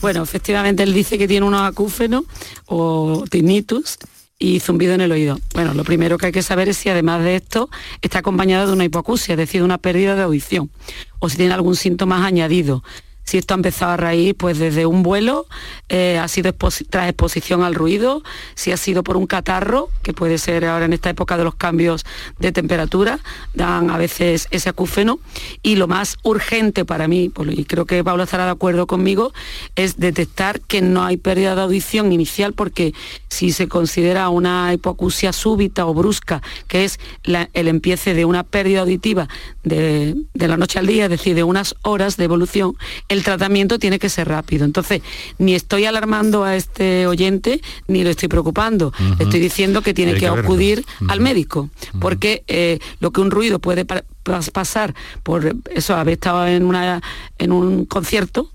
[0.00, 2.24] Bueno, efectivamente él dice que tiene unos acúfenos
[2.66, 3.98] o tinnitus
[4.44, 5.38] y zumbido en el oído.
[5.54, 7.70] Bueno, lo primero que hay que saber es si además de esto
[8.02, 10.70] está acompañado de una hipoacusia, es decir, de una pérdida de audición,
[11.18, 12.84] o si tiene algún síntoma añadido.
[13.24, 15.46] Si esto ha empezado a raíz pues desde un vuelo,
[15.88, 16.52] eh, ha sido
[16.90, 18.22] tras exposición al ruido,
[18.54, 21.54] si ha sido por un catarro, que puede ser ahora en esta época de los
[21.54, 22.04] cambios
[22.38, 23.20] de temperatura,
[23.54, 25.18] dan a veces ese acúfeno.
[25.62, 29.32] Y lo más urgente para mí, y creo que Paula estará de acuerdo conmigo,
[29.74, 32.94] es detectar que no hay pérdida de audición inicial, porque
[33.28, 38.80] si se considera una hipoacusia súbita o brusca, que es el empiece de una pérdida
[38.80, 39.28] auditiva
[39.62, 42.76] de, de la noche al día, es decir, de unas horas de evolución,
[43.14, 44.64] el tratamiento tiene que ser rápido.
[44.66, 45.00] Entonces,
[45.38, 48.88] ni estoy alarmando a este oyente, ni lo estoy preocupando.
[48.88, 49.22] Uh -huh.
[49.24, 51.12] Estoy diciendo que tiene Hay que, acudir Uh -huh.
[51.12, 56.14] al médico, porque eh, lo que un ruido puede pa pas- pasar por eso, haber
[56.14, 57.00] estado en, una,
[57.38, 58.50] en un concierto,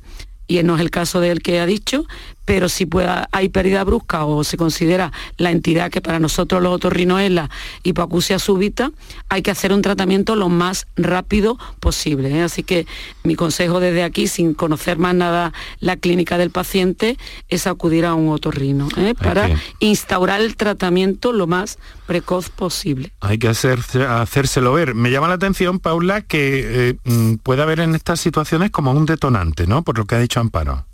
[0.48, 2.06] y no es el caso del que ha dicho,
[2.50, 6.74] pero si pueda, hay pérdida brusca o se considera la entidad que para nosotros los
[6.74, 7.48] otorrinos es la
[7.84, 8.90] hipoacusia súbita,
[9.30, 12.36] hay que hacer un tratamiento lo más rápido posible.
[12.36, 12.42] ¿eh?
[12.42, 12.88] Así que
[13.22, 18.16] mi consejo desde aquí, sin conocer más nada la clínica del paciente, es acudir a
[18.16, 19.14] un otorrino ¿eh?
[19.14, 23.12] para que- instaurar el tratamiento lo más precoz posible.
[23.20, 24.96] Hay que hacer, hacérselo ver.
[24.96, 29.06] Me llama la atención, Paula, que eh, mm, puede haber en estas situaciones como un
[29.06, 29.84] detonante, ¿no?
[29.84, 30.89] Por lo que ha dicho Amparo.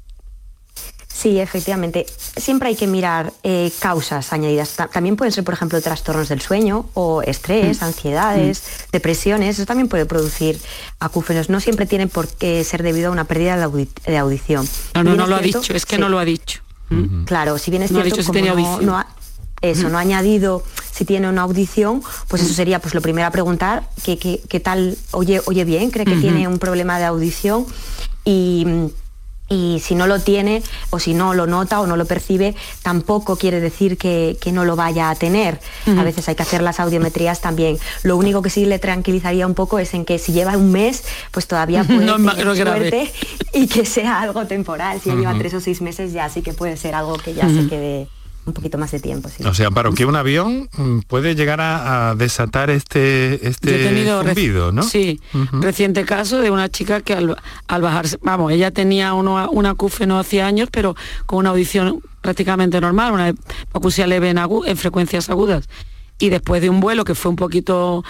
[1.18, 2.06] Sí, efectivamente.
[2.36, 4.72] Siempre hay que mirar eh, causas añadidas.
[4.72, 7.86] Ta- También pueden ser, por ejemplo, trastornos del sueño o estrés, Mm.
[7.86, 9.56] ansiedades, depresiones.
[9.58, 10.60] Eso también puede producir
[11.00, 11.50] acúfenos.
[11.50, 14.68] No siempre tienen por qué ser debido a una pérdida de, audi- de audición.
[14.94, 16.02] No, no, no lo ha dicho, es que sí.
[16.02, 16.60] no lo ha dicho.
[17.26, 18.86] Claro, si bien es No ha cierto dicho si como tenía no- audición.
[18.86, 19.08] no ha-
[19.62, 23.32] eso, no ha añadido si tiene una audición, pues eso sería pues lo primero a
[23.32, 24.98] preguntar, ¿qué, qué, qué tal?
[25.12, 27.66] Oye, oye bien, cree que tiene un problema de audición
[28.26, 28.68] y,
[29.76, 33.36] y si no lo tiene o si no lo nota o no lo percibe, tampoco
[33.36, 35.60] quiere decir que, no lo vaya a tener.
[35.86, 37.78] A veces hay que hacer las audiometrías también.
[38.04, 41.04] Lo único que sí le tranquilizaría un poco es en que si lleva un mes,
[41.32, 43.12] pues todavía puede no, tener suerte
[43.54, 45.02] y que sea algo temporal.
[45.02, 47.68] Si lleva tres o seis meses ya sí que puede ser algo que ya se
[47.68, 48.08] quede
[48.46, 49.30] un poquito más de tiempo.
[49.30, 49.44] Sí.
[49.44, 53.90] O sea, para que un avión mm, puede llegar a, desatar este, este
[54.24, 54.84] zumbido, ¿no?
[54.84, 55.20] Sí,
[55.54, 57.36] reciente caso de una chica que al,
[57.68, 62.80] al bajarse, vamos, ella tenía uno, un acúfeno hace años, pero con una audición prácticamente
[62.80, 63.34] normal, una
[63.74, 65.68] acusia leve en, en frecuencias agudas
[66.20, 68.04] y después de un vuelo que fue un poquito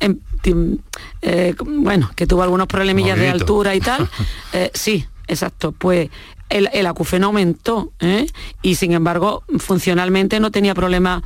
[0.00, 0.18] em,
[1.22, 4.08] eh, bueno que tuvo algunos problemillas de altura y tal
[4.52, 6.10] eh, sí exacto pues
[6.48, 8.26] el, el acufeno aumentó ¿eh?
[8.62, 11.22] y sin embargo funcionalmente no tenía problema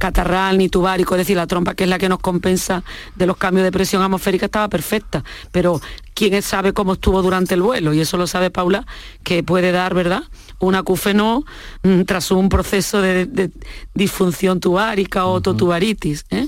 [0.00, 2.82] catarral ni tubárico, es decir, la trompa que es la que nos compensa
[3.16, 5.78] de los cambios de presión atmosférica estaba perfecta, pero
[6.14, 8.86] quién sabe cómo estuvo durante el vuelo y eso lo sabe Paula,
[9.22, 10.22] que puede dar, ¿verdad?
[10.58, 11.44] Un acúfeno
[11.82, 13.50] mm, tras un proceso de,
[13.92, 16.24] disfunción tubárica o totubaritis.
[16.30, 16.46] ¿eh?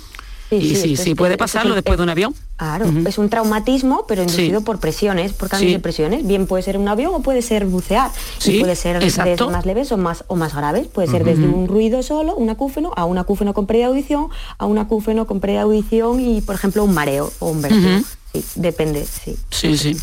[0.61, 2.35] Sí, sí, sí, puede pasarlo después de un avión.
[2.57, 6.27] Claro, es un traumatismo, pero inducido por presiones, por cambios de presiones.
[6.27, 8.11] Bien puede ser un avión o puede ser bucear.
[8.45, 10.87] y puede ser desde más leves o más, o más graves.
[10.87, 14.29] Puede ser desde un ruido solo, un acúfeno, a un acúfeno con pérdida de audición,
[14.59, 18.01] a un acúfeno con pérdida de audición y, por ejemplo, un mareo o un vértigo.
[18.33, 19.37] Sí, depende, sí.
[19.51, 19.97] Sí, sí.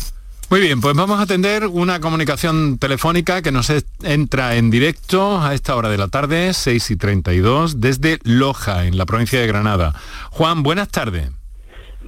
[0.50, 5.54] Muy bien, pues vamos a atender una comunicación telefónica que nos entra en directo a
[5.54, 9.94] esta hora de la tarde, 6 y 32, desde Loja, en la provincia de Granada.
[10.30, 11.30] Juan, buenas tardes.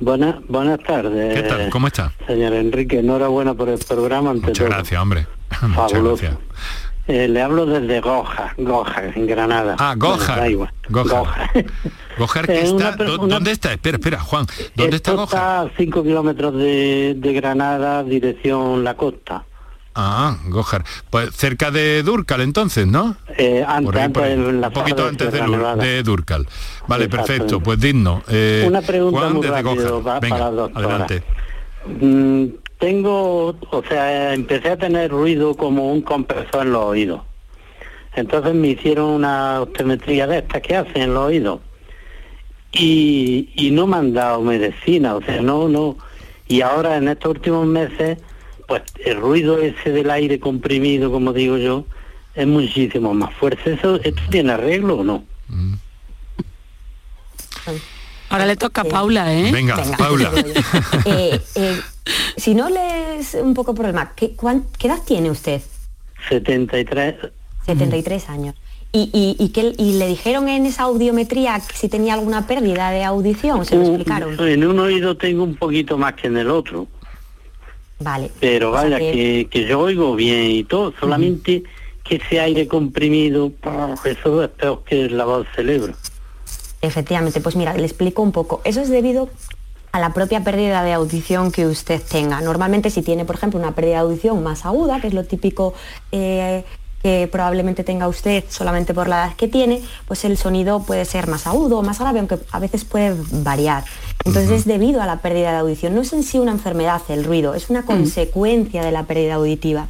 [0.01, 1.41] Buenas, buenas tardes.
[1.41, 1.71] ¿Qué tal?
[1.71, 2.15] ¿Cómo está?
[2.27, 4.35] Señor Enrique, enhorabuena por el programa.
[4.35, 5.29] Muchas gracias, hombre.
[5.63, 6.37] Muchas gracias.
[7.09, 9.75] Eh, le hablo desde Goja, Goja, en Granada.
[9.79, 10.41] Ah, Goja.
[10.89, 11.51] Goja.
[12.19, 12.43] Goja.
[12.43, 13.73] que está, ¿dónde está?
[13.73, 14.47] Espera, espera, Juan.
[14.77, 15.25] ¿Dónde está Goja?
[15.25, 19.45] Está a 5 kilómetros de, Granada, dirección la costa.
[19.95, 20.85] Ah, Gojar.
[21.11, 23.17] Pues cerca de Durcal entonces, ¿no?
[23.37, 24.07] Eh, antes,
[24.39, 26.47] un poquito antes de, Durcal.
[26.87, 28.23] Vale, perfecto, pues digno.
[28.29, 31.23] Eh, Una pregunta muy rápido para, Venga, Adelante.
[32.83, 37.21] Tengo, o sea, empecé a tener ruido como un compresor en los oídos.
[38.17, 41.61] Entonces me hicieron una optometría de estas que hacen en los oídos.
[42.73, 45.97] Y, no me han dado medicina, o sea, no, no.
[46.49, 48.19] Y ahora en estos últimos meses,
[48.67, 51.85] pues el ruido ese del aire comprimido, como digo yo,
[52.35, 53.75] es muchísimo más fuerte.
[53.75, 55.23] ¿Eso, ¿Esto tiene arreglo o no?
[55.47, 55.75] Mm.
[58.33, 59.53] Ahora le toca a Paula, ¿eh?
[59.53, 60.33] Venga, Paula.
[61.05, 61.81] Eh, eh,
[62.37, 64.35] si no lees un poco problema, ¿qué,
[64.79, 65.61] ¿qué edad tiene usted?
[66.29, 67.17] 73.
[67.67, 68.55] 73 años.
[68.95, 73.65] ¿Y, y, que, y le dijeron en esa audiometría si tenía alguna pérdida de audición?
[73.65, 74.39] ¿Se lo explicaron?
[74.47, 76.87] En un oído tengo un poquito más que en el otro.
[78.01, 78.31] Vale.
[78.41, 79.49] Pero vaya, que...
[79.69, 81.63] yo oigo bien y todo, solamente
[82.05, 83.53] que ese aire comprimido,
[84.05, 85.95] eso es peor que la voz del cerebro.
[86.83, 88.61] Efectivamente, pues mira, le explico un poco.
[88.65, 89.31] Eso es debido
[89.93, 92.41] a la propia pérdida de audición que usted tenga.
[92.41, 95.75] Normalmente si tiene, por ejemplo, una pérdida de audición más aguda, que es lo típico
[96.11, 96.65] eh,
[97.03, 101.27] que probablemente tenga usted solamente por la edad que tiene, pues el sonido puede ser
[101.27, 103.85] más agudo o más grave, aunque a veces puede variar.
[104.25, 105.95] Entonces es debido a la pérdida de audición.
[105.95, 107.87] No es en sí una enfermedad el ruido, es una mm.
[107.87, 109.89] consecuencia de la pérdida auditiva.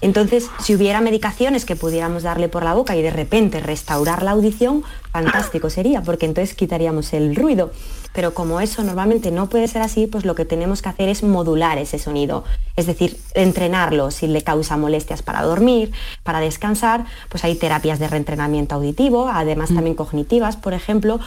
[0.00, 4.30] Entonces, si hubiera medicaciones que pudiéramos darle por la boca y de repente restaurar la
[4.30, 4.82] audición,
[5.12, 7.70] fantástico sería, porque entonces quitaríamos el ruido.
[8.14, 11.22] Pero como eso normalmente no puede ser así, pues lo que tenemos que hacer es
[11.22, 12.44] modular ese sonido.
[12.76, 18.08] Es decir, entrenarlo si le causa molestias para dormir, para descansar, pues hay terapias de
[18.08, 19.74] reentrenamiento auditivo, además mm.
[19.74, 21.20] también cognitivas, por ejemplo,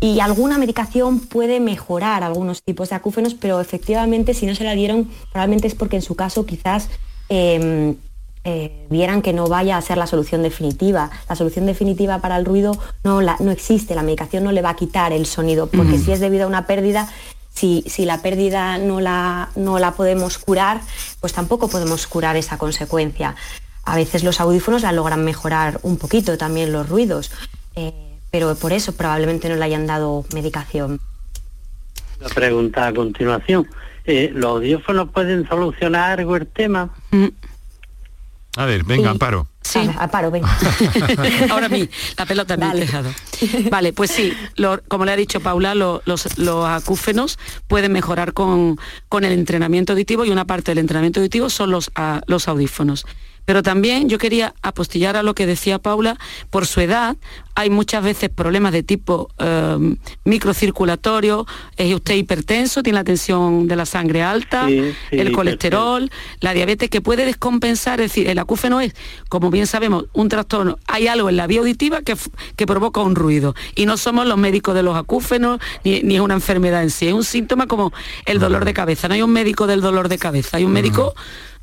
[0.00, 4.74] y alguna medicación puede mejorar algunos tipos de acúfenos, pero efectivamente si no se la
[4.74, 6.88] dieron, probablemente es porque en su caso quizás
[7.28, 7.96] em,
[8.50, 11.10] eh, vieran que no vaya a ser la solución definitiva.
[11.28, 12.72] La solución definitiva para el ruido
[13.04, 16.20] no, no existe, la medicación no le va a quitar el sonido, porque si es
[16.20, 17.10] debido a una pérdida,
[17.52, 20.80] si, si, la pérdida no la, no la podemos curar,
[21.20, 23.36] pues tampoco podemos curar esa consecuencia.
[23.84, 27.30] A veces los audífonos la logran mejorar un poquito también los ruidos,
[27.76, 27.92] eh,
[28.30, 31.00] pero por eso probablemente no le hayan dado medicación.
[32.18, 33.68] La pregunta a continuación.
[34.06, 36.88] Eh, ¿Los audífonos pueden solucionar algo el tema?
[37.10, 37.26] Mm.
[38.58, 39.46] A ver, venga, Amparo.
[39.62, 40.48] Sí, Amparo, venga.
[41.50, 43.08] Ahora mí, la pelota me ha dejado.
[43.70, 44.32] Vale, pues sí,
[44.88, 46.02] como le ha dicho Paula, los,
[46.66, 48.76] acúfenos pueden mejorar con,
[49.08, 51.92] con, el entrenamiento auditivo y una parte del entrenamiento auditivo son los,
[52.26, 53.06] los audífonos
[53.48, 56.18] Pero también yo quería apostillar a lo que decía Paula,
[56.50, 57.16] por su edad
[57.54, 61.46] hay muchas veces problemas de tipo em, microcirculatorio,
[61.78, 67.00] es usted hipertenso, tiene la tensión de la sangre alta, el colesterol, la diabetes que
[67.00, 68.94] puede descompensar, es decir, el acúfeno es,
[69.30, 72.16] como bien sabemos, un trastorno, hay algo en la vía auditiva que,
[72.54, 73.54] que provoca un ruido.
[73.74, 77.08] Y no somos los médicos de los acúfenos ni, ni, es una enfermedad en sí,
[77.08, 77.94] es un síntoma como
[78.26, 81.14] el dolor de cabeza, no hay un médico del dolor de cabeza, hay un médico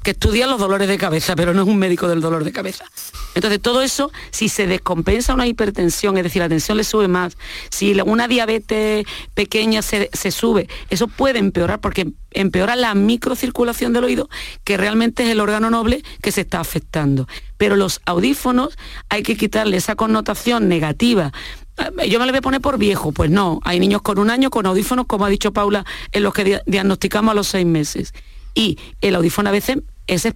[0.05, 2.85] que estudia los dolores de cabeza, pero no es un médico del dolor de cabeza.
[3.33, 7.37] Entonces, todo eso, si se descompensa una hipertensión, es decir, la tensión le sube más,
[7.71, 14.29] si una diabetes pequeña se, sube, eso puede empeorar porque empeora la microcirculación del oído,
[14.63, 17.27] que realmente es el órgano noble que se está afectando.
[17.57, 18.77] Pero los audífonos
[19.09, 21.33] hay que quitarle esa connotación negativa
[21.77, 24.29] eh, yo me lo voy a poner por viejo, pues no, hay niños con un
[24.29, 28.13] año con audífonos, como ha dicho Paula, en los que diagnosticamos a los seis meses.
[28.53, 30.27] Y el audífono a veces es,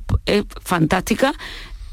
[0.61, 1.33] fantástica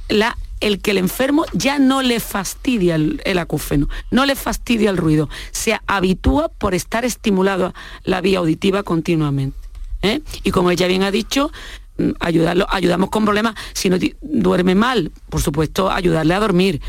[0.09, 4.97] la, el que el enfermo ya no le fastidia el, acúfeno, no le fastidia el
[4.97, 7.75] ruido, se habitúa por estar estimulado
[8.05, 9.59] la vía auditiva continuamente.
[10.03, 10.21] ¿eh?
[10.45, 11.51] Y como ella bien ha dicho,
[11.99, 16.81] mm, ayudarlo, ayudamos con problemas, si no duerme mal, por supuesto, ayudarle a dormir.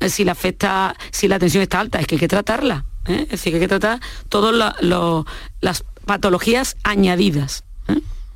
[0.00, 2.84] Eh, si la afecta, si la tensión está alta, es que hay que tratarla.
[3.06, 3.22] ¿eh?
[3.22, 4.74] Es decir, que hay que tratar todas
[5.60, 7.64] las patologías añadidas.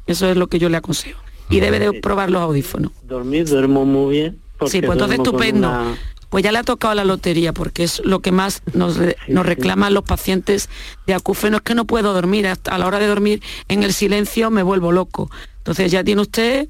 [0.06, 2.92] Eso es lo que yo le aconsejo y debe de probar los audífonos.
[3.02, 4.38] Dormir, duermo muy bien.
[4.66, 5.96] Sí, pues entonces estupendo.
[6.28, 9.92] Pues ya le ha tocado la lotería, porque es lo que más nos, nos reclaman
[9.92, 10.68] los pacientes
[11.04, 14.48] de acúfeno, es que no puedo dormir, a la hora de dormir en el silencio
[14.48, 15.28] me vuelvo loco.
[15.58, 16.68] Entonces ya tiene usted,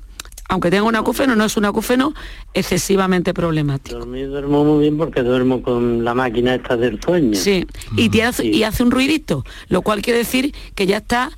[0.48, 2.14] aunque tenga un acúfeno, no es un acúfeno
[2.54, 3.98] excesivamente problemático.
[3.98, 7.34] Dormir duermo muy bien porque duermo con la máquina esta del sueño.
[7.34, 7.66] Sí,
[7.96, 8.10] y,
[8.42, 11.30] y hace un ruidito, lo cual quiere decir que ya está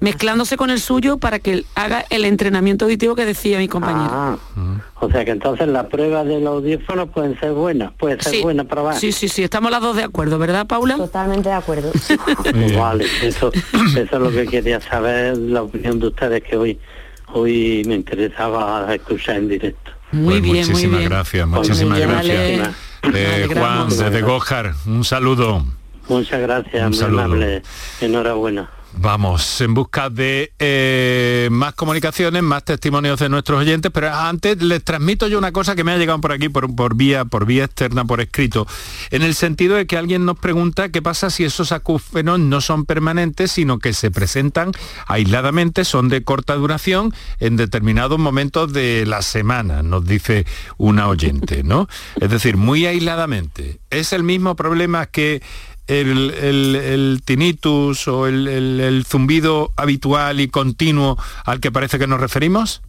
[0.00, 4.08] mezclándose con el suyo para que haga el entrenamiento auditivo que decía mi compañero.
[4.10, 4.36] Ah,
[5.00, 8.96] o sea que entonces las pruebas del audífono pueden ser buenas, puede ser buena probar.
[8.96, 10.96] Sí, sí, sí, estamos las dos de acuerdo, ¿verdad, Paula?
[10.96, 11.92] Totalmente de acuerdo.
[12.78, 16.78] vale, eso, eso es lo que quería saber, la opinión de ustedes que hoy,
[17.32, 19.90] hoy me interesaba escuchar en directo.
[20.12, 21.10] Muy pues bien, muchísimas muy bien.
[21.10, 22.74] gracias, muchísimas gracias.
[23.14, 25.64] Eh, Juan, desde Gojar, un saludo.
[26.08, 27.62] Muchas gracias, muy amable.
[28.00, 28.70] Enhorabuena.
[28.98, 34.82] Vamos en busca de eh, más comunicaciones, más testimonios de nuestros oyentes, pero antes les
[34.82, 37.64] transmito yo una cosa que me ha llegado por aquí por, por, vía, por vía
[37.64, 38.66] externa, por escrito,
[39.10, 42.86] en el sentido de que alguien nos pregunta qué pasa si esos acúfenos no son
[42.86, 44.72] permanentes, sino que se presentan
[45.06, 50.46] aisladamente, son de corta duración en determinados momentos de la semana, nos dice
[50.78, 51.86] una oyente, ¿no?
[52.18, 53.78] Es decir, muy aisladamente.
[53.90, 55.42] Es el mismo problema que
[55.86, 62.82] el, tinnitus o el, zumbido habitual y continuo al que parece que nos referimos?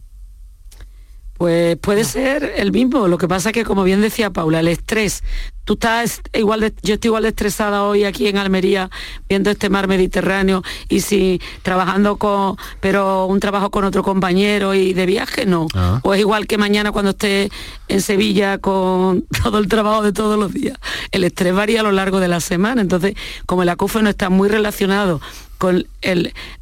[1.34, 3.06] Pues puede ser el mismo.
[3.06, 5.22] Lo que pasa es que, como bien decía Paula, el estrés.
[5.68, 8.88] Tú estás igual de, yo estoy igual de estresada hoy aquí en Almería
[9.28, 14.94] viendo este mar Mediterráneo y si trabajando con, pero un trabajo con otro compañero y
[14.94, 15.66] de viaje no.
[15.74, 16.00] Ah.
[16.04, 17.50] O es igual que mañana cuando esté
[17.88, 20.78] en Sevilla con todo el trabajo de todos los días.
[21.10, 22.80] El estrés varía a lo largo de la semana.
[22.80, 23.14] Entonces,
[23.44, 25.20] como el acúfeno está muy relacionado
[25.58, 25.86] con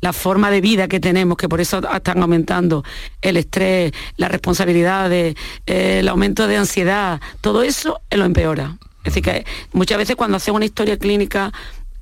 [0.00, 2.82] la forma de vida que tenemos, que por eso están aumentando
[3.22, 5.36] el estrés, la responsabilidad, eh,
[5.66, 8.76] el aumento de ansiedad, todo eso lo empeora.
[9.06, 11.52] Es decir, que muchas veces cuando hacemos una historia clínica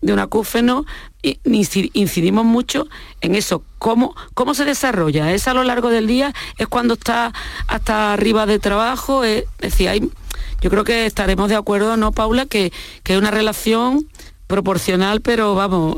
[0.00, 0.86] de un acúfeno,
[1.44, 2.88] incidimos mucho
[3.20, 5.32] en eso, cómo, cómo se desarrolla.
[5.32, 7.32] Es a lo largo del día, es cuando está
[7.68, 10.10] hasta arriba de trabajo, es, decir, hay,
[10.62, 12.46] yo creo que estaremos de acuerdo, ¿no, Paula?
[12.46, 14.06] Que, que es una relación
[14.46, 15.96] proporcional, pero vamos,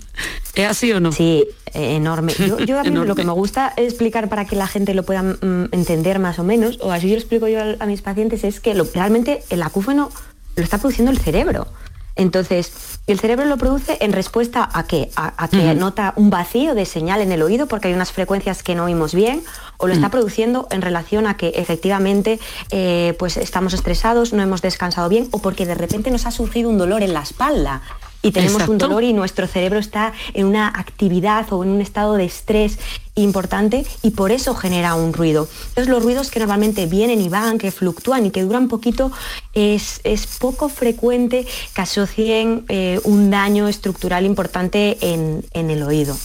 [0.54, 1.12] ¿es así o no?
[1.12, 2.32] Sí, enorme.
[2.66, 5.68] Yo, a mí lo que me gusta explicar para que la gente lo pueda mm,
[5.72, 8.74] entender más o menos, o así yo lo explico yo a, mis pacientes, es que
[8.94, 10.10] realmente el acúfeno
[10.56, 11.66] lo está produciendo el cerebro.
[12.14, 15.10] Entonces, el cerebro lo produce en respuesta a qué?
[15.16, 18.74] A, que nota un vacío de señal en el oído porque hay unas frecuencias que
[18.74, 19.42] no oímos bien,
[19.78, 22.38] o lo está produciendo en relación a que efectivamente
[22.70, 26.68] eh, pues estamos estresados, no hemos descansado bien, o porque de repente nos ha sufrido
[26.68, 27.80] un dolor en la espalda
[28.22, 32.14] y tenemos un dolor y nuestro cerebro está en una actividad o en un estado
[32.14, 32.78] de estrés
[33.14, 35.48] importante y por eso genera un ruido.
[35.68, 39.10] Entonces los ruidos que normalmente vienen y van, que fluctúan y que duran poquito,
[39.54, 40.00] es,
[40.38, 46.16] poco frecuente que asocien eh, un daño estructural importante en, el oído.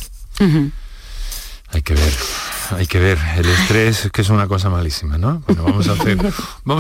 [1.72, 2.14] Hay que ver
[2.76, 5.44] hay que ver, el estrés que es una cosa malísima, ¿no?
[5.48, 5.88] Vamos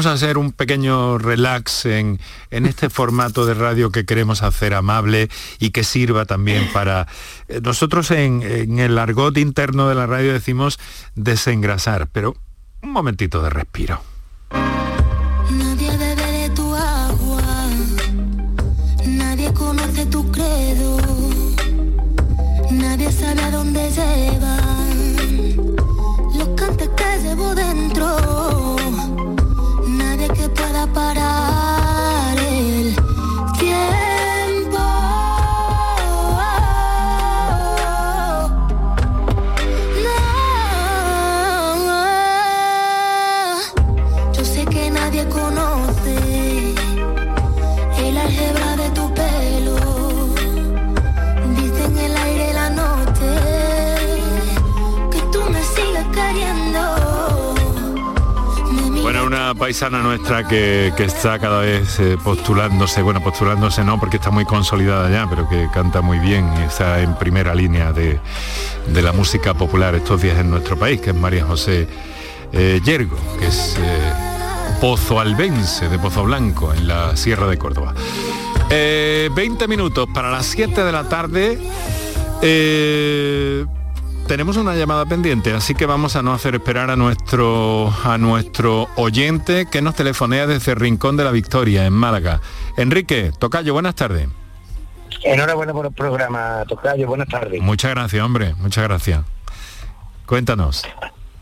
[0.05, 2.19] a hacer, un pequeño relax en,
[2.49, 5.29] este formato de radio que queremos hacer amable
[5.59, 7.07] y que sirva también para...
[7.47, 8.41] Eh, nosotros en,
[8.79, 10.79] el argot interno de la radio decimos
[11.15, 12.35] desengrasar, pero
[12.81, 14.01] un momentito de respiro.
[59.57, 64.45] Paisana nuestra que, que está cada vez eh, postulándose, bueno, postulándose no porque está muy
[64.45, 68.19] consolidada ya, pero que canta muy bien y está en primera línea de,
[68.87, 71.87] de la música popular estos días en nuestro país, que es María José
[72.53, 74.13] eh, Yergo, que es eh,
[74.79, 77.93] Pozo Albense de Pozo Blanco, en la Sierra de Córdoba.
[78.69, 81.59] Eh, 20 minutos para las 7 de la tarde.
[82.41, 83.65] Eh,
[84.27, 88.89] tenemos una llamada pendiente, así que vamos a no hacer esperar a nuestro, a nuestro
[88.97, 92.41] oyente que nos telefonea desde Rincón de la Victoria, en Málaga.
[92.75, 94.27] Enrique, Tocayo, buenas tardes.
[95.23, 97.61] Enhorabuena por el programa, Tocayo, buenas tardes.
[97.61, 99.23] Muchas gracias, hombre, muchas gracias.
[100.25, 100.83] Cuéntanos.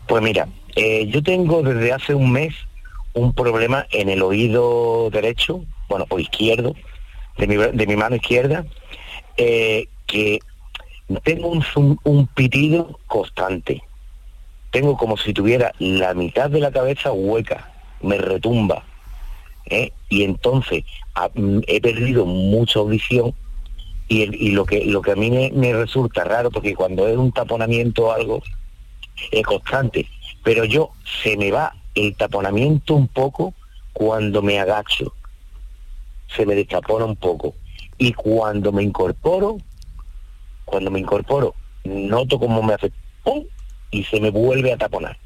[0.06, 2.54] Pues mira, eh, yo tengo desde hace un mes
[3.14, 6.74] un problema en el oído derecho, bueno, o izquierdo,
[7.36, 8.64] de mi, de mi mano izquierda,
[9.36, 10.38] eh, que
[11.22, 13.82] tengo un, un pitido constante.
[14.70, 18.84] Tengo como si tuviera la mitad de la cabeza hueca, me retumba.
[19.66, 19.92] ¿eh?
[20.08, 20.84] Y entonces
[21.66, 23.34] he perdido mucha audición
[24.08, 27.16] y, y lo que lo que a mí me, me resulta raro, porque cuando es
[27.16, 28.42] un taponamiento o algo,
[29.30, 30.06] es constante.
[30.44, 30.90] Pero yo
[31.22, 33.54] se me va el taponamiento un poco
[33.92, 35.12] cuando me agacho.
[36.36, 37.54] Se me destapona un poco.
[37.98, 39.58] Y cuando me incorporo,
[40.66, 41.54] cuando me incorporo,
[41.84, 42.92] noto como me hace
[43.24, 43.44] ¡pum!
[43.90, 45.16] y se me vuelve a taponar.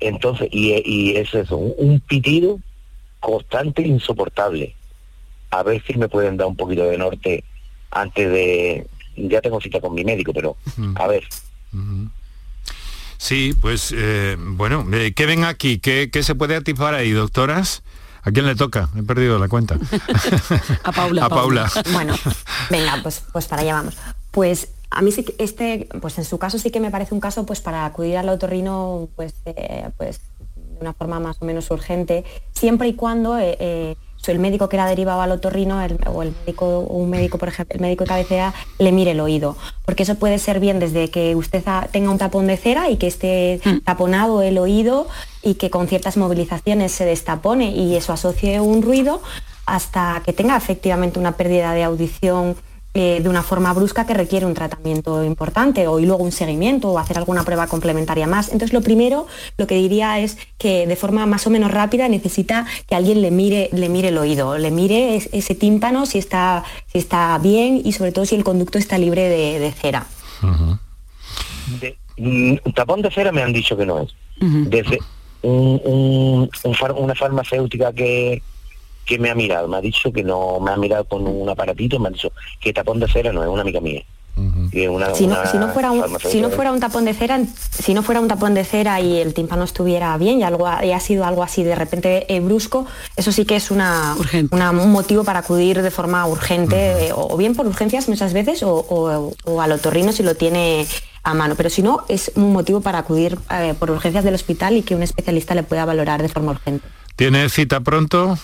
[0.00, 2.58] Entonces, y, y es eso, un, un pitido
[3.20, 4.74] constante e insoportable.
[5.50, 7.44] A ver si me pueden dar un poquito de norte
[7.92, 8.86] antes de...
[9.16, 10.56] Ya tengo cita con mi médico, pero
[10.96, 11.22] a ver.
[13.16, 15.78] Sí, pues eh, bueno, eh, ¿qué ven aquí?
[15.78, 17.83] ¿Qué, qué se puede activar ahí, doctoras?
[18.24, 18.88] ¿A quién le toca?
[18.96, 19.78] He perdido la cuenta.
[20.84, 21.26] A Paula.
[21.26, 21.70] A Paula.
[21.92, 22.14] Bueno,
[22.70, 23.96] venga, pues, pues para allá vamos.
[24.30, 27.20] Pues a mí sí que este, pues en su caso sí que me parece un
[27.20, 30.20] caso pues para acudir al otorrino pues, eh, pues
[30.56, 33.96] de una forma más o menos urgente, siempre y cuando eh, eh,
[34.32, 37.74] el médico que era derivado al otorrino el- o el médico, un médico, por ejemplo,
[37.74, 39.56] el médico de cabecera le mire el oído.
[39.84, 42.96] Porque eso puede ser bien desde que usted ha- tenga un tapón de cera y
[42.96, 45.06] que esté taponado el oído
[45.42, 49.20] y que con ciertas movilizaciones se destapone y eso asocie un ruido
[49.66, 52.56] hasta que tenga efectivamente una pérdida de audición
[52.94, 56.90] eh, de una forma brusca que requiere un tratamiento importante o y luego un seguimiento
[56.90, 58.46] o hacer alguna prueba complementaria más.
[58.52, 59.26] Entonces lo primero,
[59.58, 63.30] lo que diría es que de forma más o menos rápida necesita que alguien le
[63.32, 67.80] mire, le mire el oído, le mire es- ese tímpano si está, si está bien
[67.84, 70.06] y sobre todo si el conducto está libre de, de cera.
[71.80, 74.14] De- mm, tapón de cera me han dicho que no es.
[74.40, 74.98] Desde
[75.42, 78.42] un- un- un far- una farmacéutica que,
[79.04, 81.98] que me ha mirado, me ha dicho que no, me ha mirado con un aparatito,
[81.98, 84.02] me ha dicho que tapón de cera no es una amiga mía.
[84.36, 87.40] Una- Si no, una si no fuera un, si no fuera un tapón de cera,
[87.70, 90.84] si no fuera un tapón de cera y el tímpano estuviera bien y algo ha-
[90.84, 92.84] y ha sido algo así de repente eh, brusco,
[93.14, 94.16] eso sí que es una,
[94.50, 98.64] una- un motivo para acudir de forma urgente, eh, o bien por urgencias muchas veces,
[98.64, 100.84] o, o- o al otorrino si lo tiene
[101.22, 101.54] a mano.
[101.54, 104.96] Pero si no, es un motivo para acudir eh, por urgencias del hospital y que
[104.96, 106.84] un especialista le pueda valorar de forma urgente.
[107.14, 108.36] ¿Tiene cita pronto?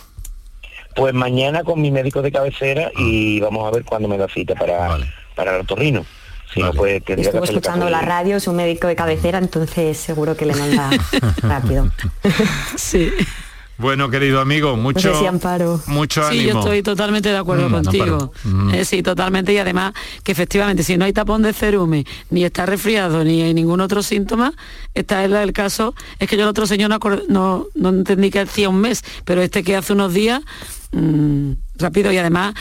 [0.95, 4.55] Pues mañana con mi médico de cabecera y vamos a ver cuándo me da cita
[4.55, 4.99] para,
[5.35, 6.05] para el otorrino.
[6.53, 9.39] Si no, pues tendría que Estuvo hacerle escuchando la radio, es un médico de cabecera,
[9.39, 10.91] entonces seguro que le manda
[11.43, 11.91] rápido.
[12.77, 13.11] Sí.
[13.79, 15.81] Bueno, querido amigo, mucho, No sé si Amparo.
[15.87, 16.53] mucho Sí, ánimo.
[16.53, 18.33] yo estoy totalmente de acuerdo Mm, contigo.
[18.45, 18.75] Mm.
[18.75, 19.55] Eh, sí, totalmente.
[19.55, 23.55] Y además que efectivamente si no hay tapón de cerume, ni está resfriado, ni hay
[23.55, 24.53] ningún otro síntoma,
[24.93, 25.95] está el, el caso.
[26.19, 29.41] Es que yo el otro señor no, no, no entendí que hacía un mes, pero
[29.41, 30.43] este que hace unos días,
[30.93, 32.55] mm, rápido y además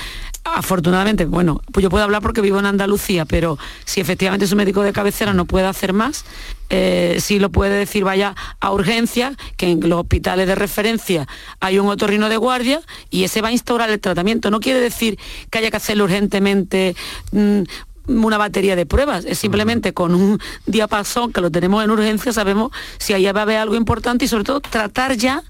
[0.43, 4.81] afortunadamente, bueno, pues yo puedo hablar porque vivo en Andalucía, pero si efectivamente su médico
[4.83, 6.25] de cabecera no puede hacer más,
[6.69, 11.27] eh, sí lo puede decir vaya a urgencia, que en los hospitales de referencia
[11.59, 14.51] hay un otorrino de guardia y ese va a instaurar el tratamiento.
[14.51, 15.19] No quiere decir
[15.49, 16.95] que haya que hacerlo urgentemente.
[17.31, 17.63] mm,
[18.07, 22.71] una batería de pruebas, es simplemente con un diapasón que lo tenemos en urgencia, sabemos
[22.97, 25.43] si allá va a haber algo importante y sobre todo tratar ya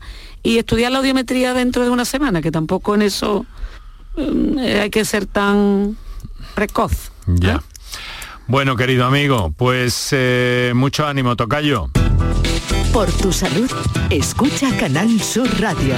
[0.43, 3.45] y estudiar la audiometría dentro de una semana, que tampoco en eso
[4.17, 5.97] mm, hay que ser tan
[6.55, 7.11] precoz.
[7.27, 7.61] Ya.
[8.47, 11.89] Bueno, querido amigo, pues eh, mucho ánimo, Tocayo.
[12.91, 13.69] Por tu salud,
[14.09, 15.93] escucha Canal Sur Radio.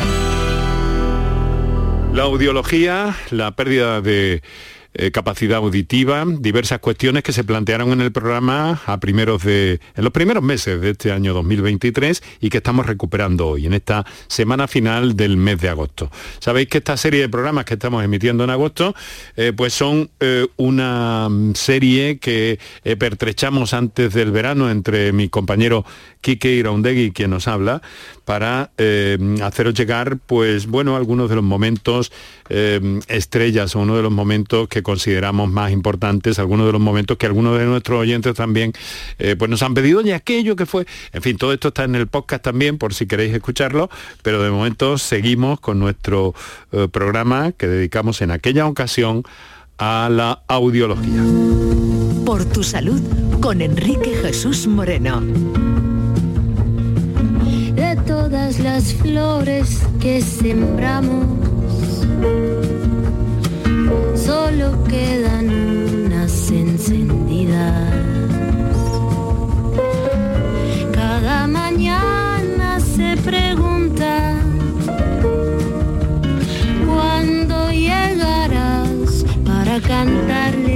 [2.14, 4.44] La audiología, la pérdida de
[4.94, 10.04] eh, capacidad auditiva, diversas cuestiones que se plantearon en el programa a primeros de, en
[10.04, 14.68] los primeros meses de este año 2023 y que estamos recuperando hoy, en esta semana
[14.68, 16.12] final del mes de agosto.
[16.40, 18.94] Sabéis que esta serie de programas que estamos emitiendo en agosto,
[19.38, 22.60] eh, pues son eh, una serie que
[23.00, 25.86] pertrechamos antes del verano entre mi compañero
[26.20, 27.82] Kike Iraundegui, quien nos habla,
[28.26, 28.72] para
[29.42, 32.12] haceros llegar, pues bueno, algunos de los momentos
[33.08, 37.26] estrellas o uno de los momentos que consideramos más importantes, algunos de los momentos que
[37.26, 38.74] algunos de nuestros oyentes también
[39.20, 40.86] eh, pues nos han pedido y aquello que fue.
[41.14, 43.90] En fin, todo esto está en el podcast también por si queréis escucharlo,
[44.22, 46.34] pero de momento seguimos con nuestro
[46.72, 49.24] eh, programa que dedicamos en aquella ocasión
[49.78, 51.24] a la audiología.
[52.26, 53.02] Por tu salud
[53.42, 55.22] con Enrique Jesús Moreno.
[57.76, 61.61] De todas las flores que sembramos
[64.16, 65.50] solo quedan
[66.06, 67.94] unas encendidas.
[70.94, 74.36] Cada mañana se pregunta
[76.86, 80.71] cuándo llegarás para cantarle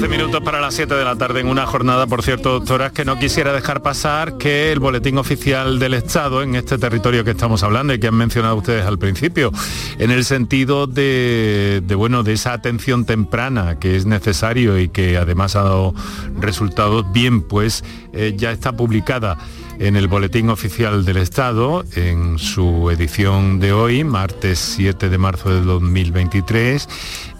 [0.00, 3.04] 12 minutos para las 7 de la tarde en una jornada, por cierto, doctoras, que
[3.04, 7.64] no quisiera dejar pasar que el boletín oficial del Estado en este territorio que estamos
[7.64, 9.50] hablando y que han mencionado ustedes al principio,
[9.98, 15.56] en el sentido de, bueno, de esa atención temprana que es necesario y que además
[15.56, 15.94] ha dado
[16.38, 17.82] resultados bien, pues
[18.12, 19.36] eh, ya está publicada
[19.78, 25.50] en el Boletín Oficial del Estado, en su edición de hoy, martes 7 de marzo
[25.50, 26.88] de 2023,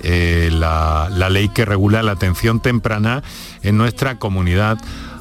[0.00, 3.22] eh, la, la ley que regula la atención temprana
[3.62, 4.78] en nuestra comunidad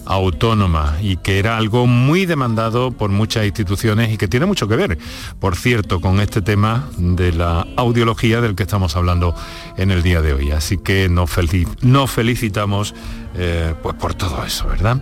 [0.07, 4.75] autónoma y que era algo muy demandado por muchas instituciones y que tiene mucho que
[4.75, 4.97] ver,
[5.39, 9.35] por cierto, con este tema de la audiología del que estamos hablando
[9.75, 10.51] en el día de hoy.
[10.51, 12.95] Así que nos, felicitamos
[13.39, 14.97] eh, pues por todo eso, ¿verdad?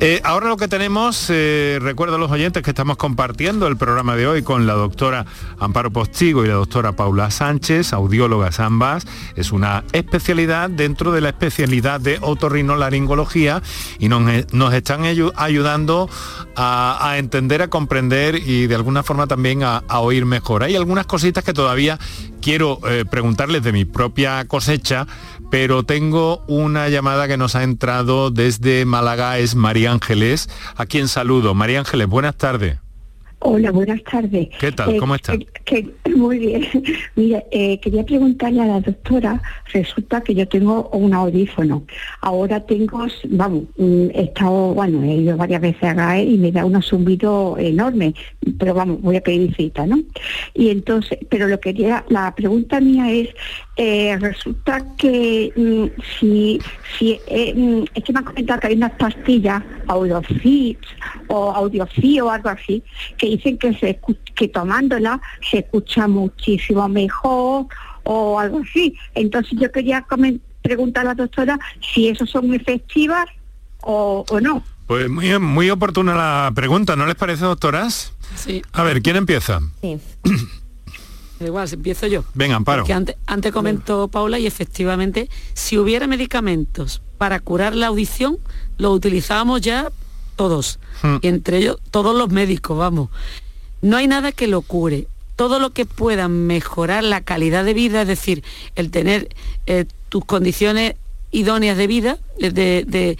[0.00, 4.16] Eh, ahora lo que tenemos, eh, recuerdo a los oyentes que estamos compartiendo el programa
[4.16, 5.26] de hoy con la doctora
[5.58, 9.06] Amparo Postigo y la doctora Paula Sánchez, audiólogas ambas,
[9.36, 13.62] es una especialidad dentro de la especialidad de otorrinolaringología
[13.98, 15.04] y nos, están
[15.36, 16.08] ayudando
[16.56, 20.62] a, entender, a comprender y de alguna forma también a oír mejor.
[20.62, 21.98] Hay algunas cositas que todavía
[22.46, 22.78] quiero
[23.10, 25.08] preguntarles de mi propia cosecha,
[25.50, 31.08] pero tengo una llamada que nos ha entrado desde Málaga, es María Ángeles, a quien
[31.08, 31.54] saludo.
[31.54, 32.78] María Ángeles, buenas tardes.
[33.40, 34.48] Hola, buenas tardes.
[34.58, 34.94] ¿Qué tal?
[34.94, 35.34] Eh, ¿Cómo está?
[36.16, 36.66] muy bien.
[37.16, 41.84] Mire, eh, quería preguntarle a la doctora, resulta que yo tengo un audífono.
[42.22, 46.50] Ahora tengo, vamos, mm, he estado, bueno, he ido varias veces a GAE y me
[46.50, 48.14] da un zumbido enorme,
[48.58, 49.98] pero vamos, voy a pedir cita, ¿no?
[50.54, 53.28] Y entonces, pero lo que quería, la pregunta mía es,
[53.78, 56.58] eh, resulta que mm, si,
[56.98, 57.20] si
[57.54, 60.78] mm, es que me han comentado que hay unas pastillas, Audiofit
[61.28, 62.82] o Audiofí o algo así,
[63.18, 64.00] que dicen que, se,
[64.34, 65.20] que tomándola
[65.50, 67.66] se escucha muchísimo mejor
[68.04, 68.96] o algo así.
[69.14, 70.06] Entonces yo quería
[70.62, 73.26] preguntar a la doctora si eso son efectivas
[73.82, 74.64] o, no.
[74.86, 78.14] Pues muy, muy oportuna la pregunta, ¿no les parece, doctoras?
[78.36, 78.62] Sí.
[78.72, 79.60] A ver, ¿quién empieza?
[79.82, 79.98] Sí.
[81.40, 82.24] Igual, empiezo yo.
[82.34, 82.82] Venga, Amparo.
[82.82, 88.38] Porque antes, antes comentó Paula y efectivamente, si hubiera medicamentos para curar la audición,
[88.78, 89.90] lo utilizábamos ya
[90.36, 91.16] todos, hmm.
[91.22, 93.10] y entre ellos todos los médicos, vamos.
[93.82, 95.08] No hay nada que lo cure.
[95.34, 98.42] Todo lo que pueda mejorar la calidad de vida, es decir,
[98.74, 99.28] el tener
[99.66, 100.94] eh, tus condiciones
[101.30, 103.18] idóneas de vida, de,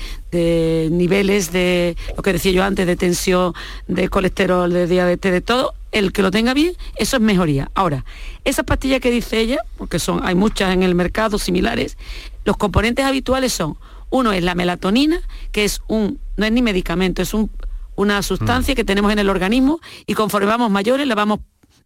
[0.90, 3.52] niveles de, lo que decía yo antes, de tensión,
[3.88, 7.70] de colesterol, de diabetes, de todo, el que lo tenga bien, eso es mejoría.
[7.74, 8.04] Ahora,
[8.44, 11.96] esas pastillas que dice ella, porque son, hay muchas en el mercado similares,
[12.44, 13.78] los componentes habituales son,
[14.10, 15.20] uno es la melatonina,
[15.52, 17.50] que es un, no es ni medicamento, es un,
[17.96, 18.76] una sustancia mm.
[18.76, 21.40] que tenemos en el organismo y conforme vamos mayores la vamos,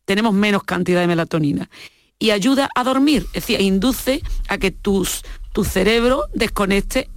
[0.05, 1.71] tenemos menos cantidad de melatonina.
[2.19, 7.09] Y ayuda a dormir, es decir, induce a que tus, tu cerebro desconecte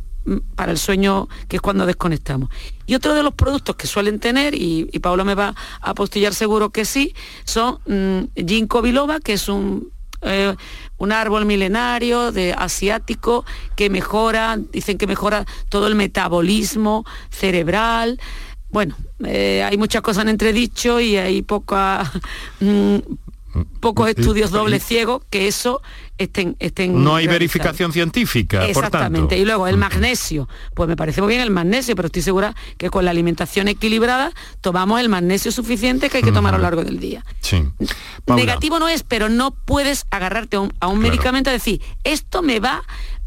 [0.55, 2.49] para el sueño, que es cuando desconectamos.
[2.85, 6.69] Y otro de los productos que suelen tener, y, Pablo me va a apostillar seguro
[6.69, 7.13] que sí,
[7.43, 9.91] son mmm, ginkgo biloba, que es un
[10.25, 10.55] eh,
[10.97, 13.43] un árbol milenario de asiático
[13.75, 18.21] que mejora, dicen que mejora todo el metabolismo cerebral.
[18.69, 18.95] Bueno,
[19.25, 22.09] eh, hay muchas cosas en entredicho y hay poca,
[22.61, 22.97] mm,
[23.79, 25.81] pocos estudios doble ciegos que eso
[26.17, 29.37] estén, estén no hay verificación científica exactamente.
[29.37, 30.47] y luego el magnesio.
[30.73, 34.31] Pues me parece muy bien el magnesio pero estoy segura que con la alimentación equilibrada
[34.61, 37.25] tomamos el magnesio suficiente que hay que tomar a lo largo del día.
[37.41, 37.63] Sí.
[38.27, 42.83] negativo no es pero no puedes agarrarte a un, medicamento y decir esto me va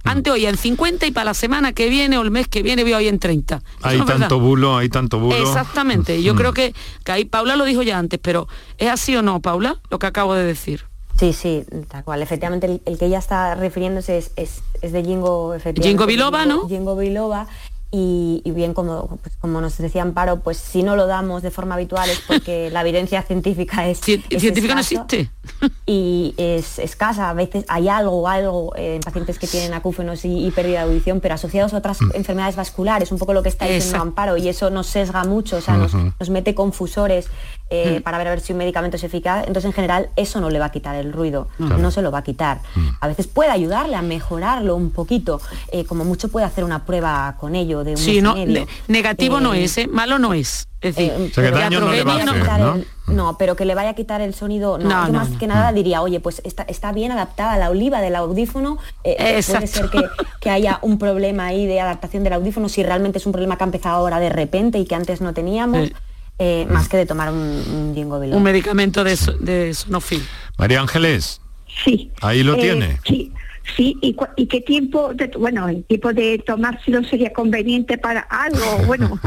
[0.06, 2.82] antes hoy en 50 y para la semana que viene o el mes que viene
[2.82, 3.62] voy hoy en 30.
[3.82, 5.36] hay tanto bulo, hay tanto bulo.
[5.36, 6.22] Exactamente.
[6.22, 8.48] Yo creo que, que ahí Paula lo dijo ya antes, pero
[8.78, 10.84] ¿es así o no, Paula, lo que acabo de decir?
[11.18, 12.20] Sí, sí, tal cual.
[12.22, 15.88] Efectivamente, el, que ella está refiriéndose es, es, es de Jingo, efectivamente.
[15.88, 16.68] Jingo Biloba, ¿no?
[16.68, 17.46] Jingo Biloba
[17.92, 21.76] y, bien como, pues, como nos decía Amparo, pues si no lo damos de forma
[21.76, 25.30] habitual es porque la evidencia científica es, científica no existe
[25.86, 27.30] y es escasa.
[27.30, 31.34] A veces hay algo, algo en pacientes que tienen acúfenos y, pérdida de audición, pero
[31.34, 32.10] asociados a otras mm.
[32.14, 35.60] enfermedades vasculares, un poco lo que está diciendo Amparo, y eso nos sesga mucho, o
[35.60, 37.28] sea, nos, nos mete confusores
[37.68, 38.02] eh, mm.
[38.02, 39.46] para ver a ver si un medicamento es eficaz.
[39.46, 42.18] Entonces, en general, eso no le va a quitar el ruido, no se lo va
[42.18, 42.60] a quitar.
[42.74, 42.88] Mm.
[43.00, 45.40] A veces puede ayudarle a mejorarlo un poquito,
[45.72, 48.34] eh, como mucho puede hacer una prueba con ello de un sí, no,
[48.88, 50.68] negativo no eh, es, malo no es.
[50.82, 51.12] Es decir,
[53.06, 56.20] no, pero que le vaya a quitar el sonido, no, más que nada diría, oye,
[56.20, 59.90] pues está, está bien adaptada la oliva del audífono, puede ser
[60.40, 63.64] que, haya un problema ahí de adaptación del audífono, si realmente es un problema que
[63.64, 65.90] ha empezado ahora de repente y que antes no teníamos.
[66.38, 70.22] Eh, más que de tomar un, un Un medicamento de, de sonofil.
[70.58, 71.40] María Ángeles.
[71.82, 72.12] Sí.
[72.20, 73.00] Ahí lo eh, tiene.
[73.06, 73.32] Sí.
[73.74, 78.78] Sí, ¿Y, ¿y, qué tiempo, de, bueno, el tiempo de tomárselo sería conveniente para algo?
[78.86, 79.18] Bueno.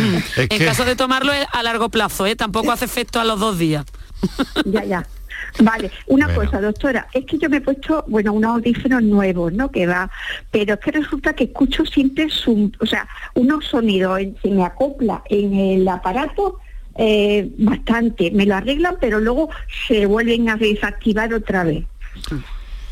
[0.36, 2.36] en caso de tomarlo a largo plazo, ¿eh?
[2.36, 3.84] tampoco hace efecto a los dos días.
[4.64, 5.06] ya, ya.
[5.60, 9.70] Vale, una cosa, doctora, es que yo me he puesto, bueno, unos audífonos nuevos, ¿no?
[9.70, 10.10] Que va,
[10.50, 15.22] pero es que resulta que escucho siempre, su, o sea, unos sonidos, se me acopla
[15.28, 16.60] en el aparato
[16.96, 19.48] eh, bastante, me lo arreglan, pero luego
[19.86, 21.84] se vuelven a desactivar otra vez.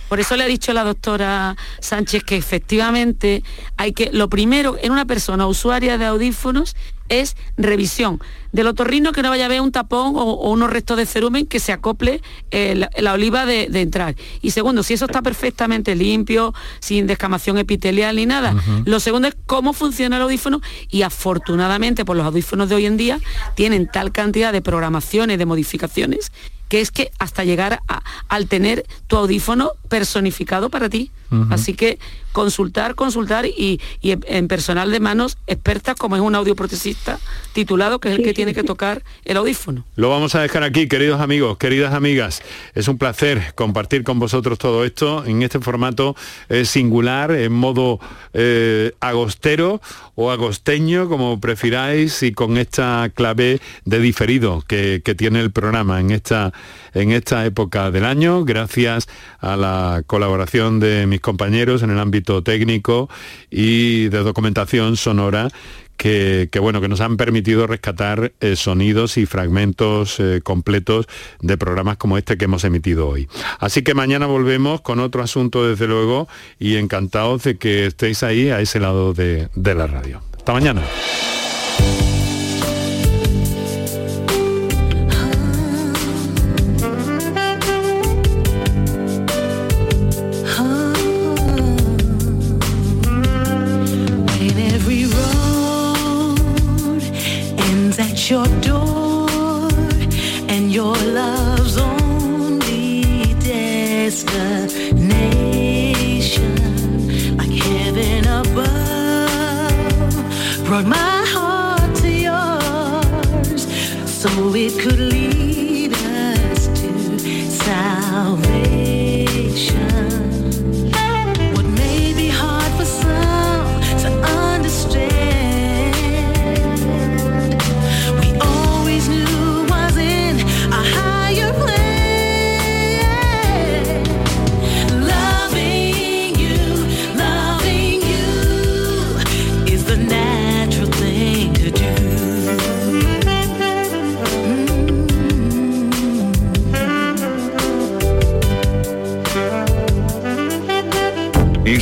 [0.09, 3.43] Por eso le ha dicho la doctora Sánchez que efectivamente
[3.77, 6.77] hay que, lo primero en una persona usuaria de audífonos
[7.09, 8.21] es revisión
[8.53, 11.61] del otorrino que no vaya a ver un tapón o, unos restos de cerumen que
[11.61, 14.17] se acople eh, la, oliva de, entrar.
[14.41, 18.55] Y segundo, si eso está perfectamente limpio, sin descamación epitelial ni nada.
[18.87, 22.97] Lo segundo es cómo funciona el audífono y afortunadamente por los audífonos de hoy en
[22.97, 23.21] día
[23.55, 26.33] tienen tal cantidad de programaciones, de modificaciones
[26.69, 31.11] que es que hasta llegar a, al tener tu audífono personificado para ti.
[31.51, 31.99] Así que
[32.37, 37.19] consultar, consultar y, en personal de manos expertas como es un audioprotesista
[37.55, 39.87] titulado que es el que tiene que tocar el audífono.
[39.97, 42.43] Lo vamos a dejar aquí, queridos amigos, queridas amigas.
[42.75, 46.15] Es un placer compartir con vosotros todo esto en este formato
[46.51, 48.01] eh, singular, en modo
[48.35, 49.81] eh, agostero
[50.15, 56.01] o agosteño, como prefiráis, y con esta clave de diferido que, que tiene el programa
[56.01, 56.53] en esta
[56.97, 59.07] en esta época del año, gracias
[59.39, 63.09] a la colaboración de mis compañeros en el ámbito técnico
[63.51, 65.49] y de documentación sonora
[65.97, 71.07] que, bueno, que nos han permitido rescatar eh, sonidos y fragmentos eh, completos
[71.41, 73.29] de programas como este que hemos emitido hoy.
[73.59, 78.51] Así que mañana volvemos con otro asunto, desde luego, y encantados de que estéis ahí
[78.51, 80.21] a ese lado de, de la radio.
[80.37, 80.83] Hasta mañana.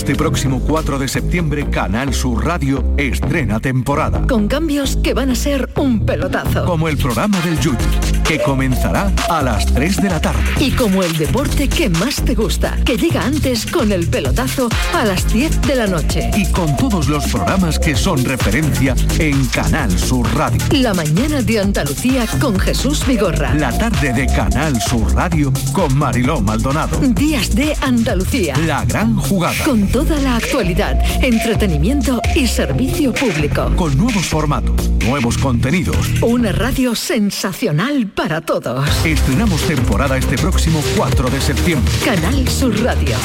[0.04, 4.26] Este próximo 4 de septiembre, Canal Sur Radio estrena temporada.
[4.26, 6.66] Con cambios que van a ser un pelotazo.
[6.66, 7.78] Como el programa del Yuyu,
[8.24, 10.42] que comenzará a las 3 de la tarde.
[10.58, 15.04] Y como el deporte que más te gusta, que llega antes con el pelotazo a
[15.04, 16.30] las 10 de la noche.
[16.34, 20.58] Y con todos los programas que son referencia en Canal Sur Radio.
[20.72, 23.54] La mañana de Andalucía con Jesús Vigorra.
[23.54, 26.98] La tarde de Canal Sur Radio con Mariló Maldonado.
[27.00, 28.56] Días de Andalucía.
[28.66, 29.64] La gran jugada.
[29.64, 33.70] Con toda la actualidad, entretenimiento y servicio público.
[33.76, 35.96] Con nuevos formatos, nuevos contenidos.
[36.22, 38.88] Una radio sensacional para todos.
[39.04, 41.92] Estrenamos temporada este próximo 4 de septiembre.
[42.04, 43.16] Canal Sur Radio.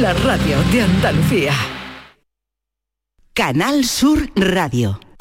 [0.00, 1.52] La radio de Andalucía.
[3.34, 5.00] Canal Sur Radio.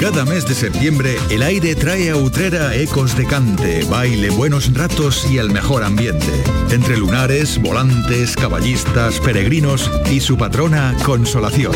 [0.00, 5.28] Cada mes de septiembre, el aire trae a Utrera ecos de cante, baile, buenos ratos
[5.30, 6.44] y el mejor ambiente.
[6.70, 11.72] Entre lunares, volantes, caballistas, peregrinos y su patrona, Consolación.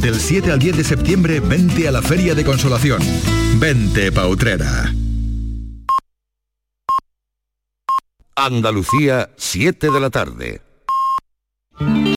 [0.00, 3.00] Del 7 al 10 de septiembre, vente a la Feria de Consolación.
[3.58, 4.92] Vente pa Utrera.
[8.36, 10.60] Andalucía, 7 de la tarde.